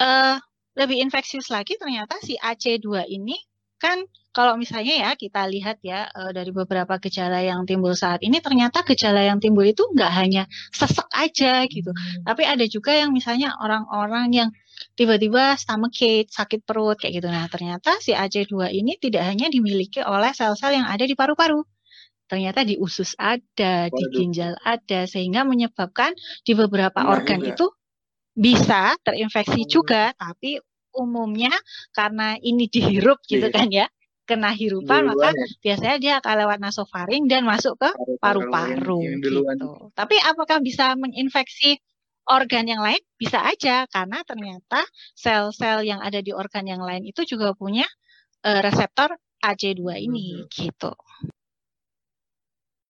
uh, 0.02 0.38
lebih 0.74 1.02
infeksius 1.02 1.54
lagi 1.54 1.78
ternyata 1.78 2.18
si 2.22 2.34
AC2 2.38 3.10
ini 3.10 3.38
kan 3.78 4.02
kalau 4.34 4.58
misalnya 4.58 4.98
ya 4.98 5.12
kita 5.14 5.46
lihat 5.46 5.78
ya 5.86 6.10
uh, 6.10 6.34
dari 6.34 6.50
beberapa 6.50 6.98
gejala 6.98 7.46
yang 7.46 7.70
timbul 7.70 7.94
saat 7.94 8.26
ini 8.26 8.42
ternyata 8.42 8.82
gejala 8.82 9.22
yang 9.22 9.38
timbul 9.38 9.62
itu 9.62 9.86
nggak 9.94 10.12
hanya 10.12 10.50
sesek 10.74 11.06
aja 11.14 11.64
gitu, 11.70 11.94
hmm. 11.94 12.26
tapi 12.26 12.44
ada 12.44 12.66
juga 12.66 12.98
yang 12.98 13.14
misalnya 13.14 13.54
orang-orang 13.62 14.34
yang 14.34 14.50
tiba-tiba 14.98 15.54
stomachache, 15.56 16.28
sakit 16.34 16.66
perut 16.66 16.98
kayak 16.98 17.22
gitu. 17.22 17.30
Nah, 17.30 17.46
ternyata 17.46 18.02
si 18.02 18.12
AC2 18.12 18.74
ini 18.74 18.98
tidak 18.98 19.24
hanya 19.30 19.48
dimiliki 19.48 20.02
oleh 20.02 20.34
sel-sel 20.34 20.74
yang 20.74 20.90
ada 20.90 21.06
di 21.06 21.14
paru-paru. 21.14 21.62
Ternyata 22.26 22.66
di 22.66 22.82
usus 22.82 23.14
ada, 23.22 23.88
Waduh. 23.88 23.94
di 23.94 24.04
ginjal 24.10 24.58
ada 24.66 25.06
sehingga 25.06 25.46
menyebabkan 25.46 26.18
di 26.42 26.58
beberapa 26.58 27.06
nah, 27.06 27.14
organ 27.14 27.40
juga. 27.46 27.52
itu 27.54 27.66
bisa 28.34 28.98
terinfeksi 29.06 29.62
oh. 29.62 29.70
juga, 29.70 30.04
tapi 30.18 30.58
umumnya 30.94 31.54
karena 31.94 32.38
ini 32.38 32.70
dihirup 32.70 33.22
gitu 33.26 33.50
iya. 33.50 33.54
kan 33.54 33.68
ya 33.70 33.86
kena 34.24 34.56
hirupan 34.56 35.12
maka 35.12 35.36
ya. 35.36 35.46
biasanya 35.60 35.98
dia 36.00 36.14
akan 36.24 36.36
lewat 36.48 36.60
nasofaring 36.64 37.28
dan 37.28 37.44
masuk 37.44 37.76
ke 37.76 37.90
paru-paru 38.24 39.20
gitu. 39.20 39.44
Tapi 39.92 40.16
apakah 40.24 40.64
bisa 40.64 40.96
menginfeksi 40.96 41.80
organ 42.32 42.66
yang 42.72 42.80
lain? 42.80 43.00
Bisa 43.20 43.44
aja 43.44 43.84
karena 43.92 44.24
ternyata 44.24 44.80
sel-sel 45.12 45.84
yang 45.84 46.00
ada 46.00 46.24
di 46.24 46.32
organ 46.32 46.64
yang 46.64 46.80
lain 46.80 47.04
itu 47.04 47.28
juga 47.28 47.52
punya 47.52 47.84
uh, 48.48 48.60
reseptor 48.64 49.12
AC2 49.44 50.08
ini 50.08 50.40
hmm. 50.40 50.48
gitu. 50.48 50.96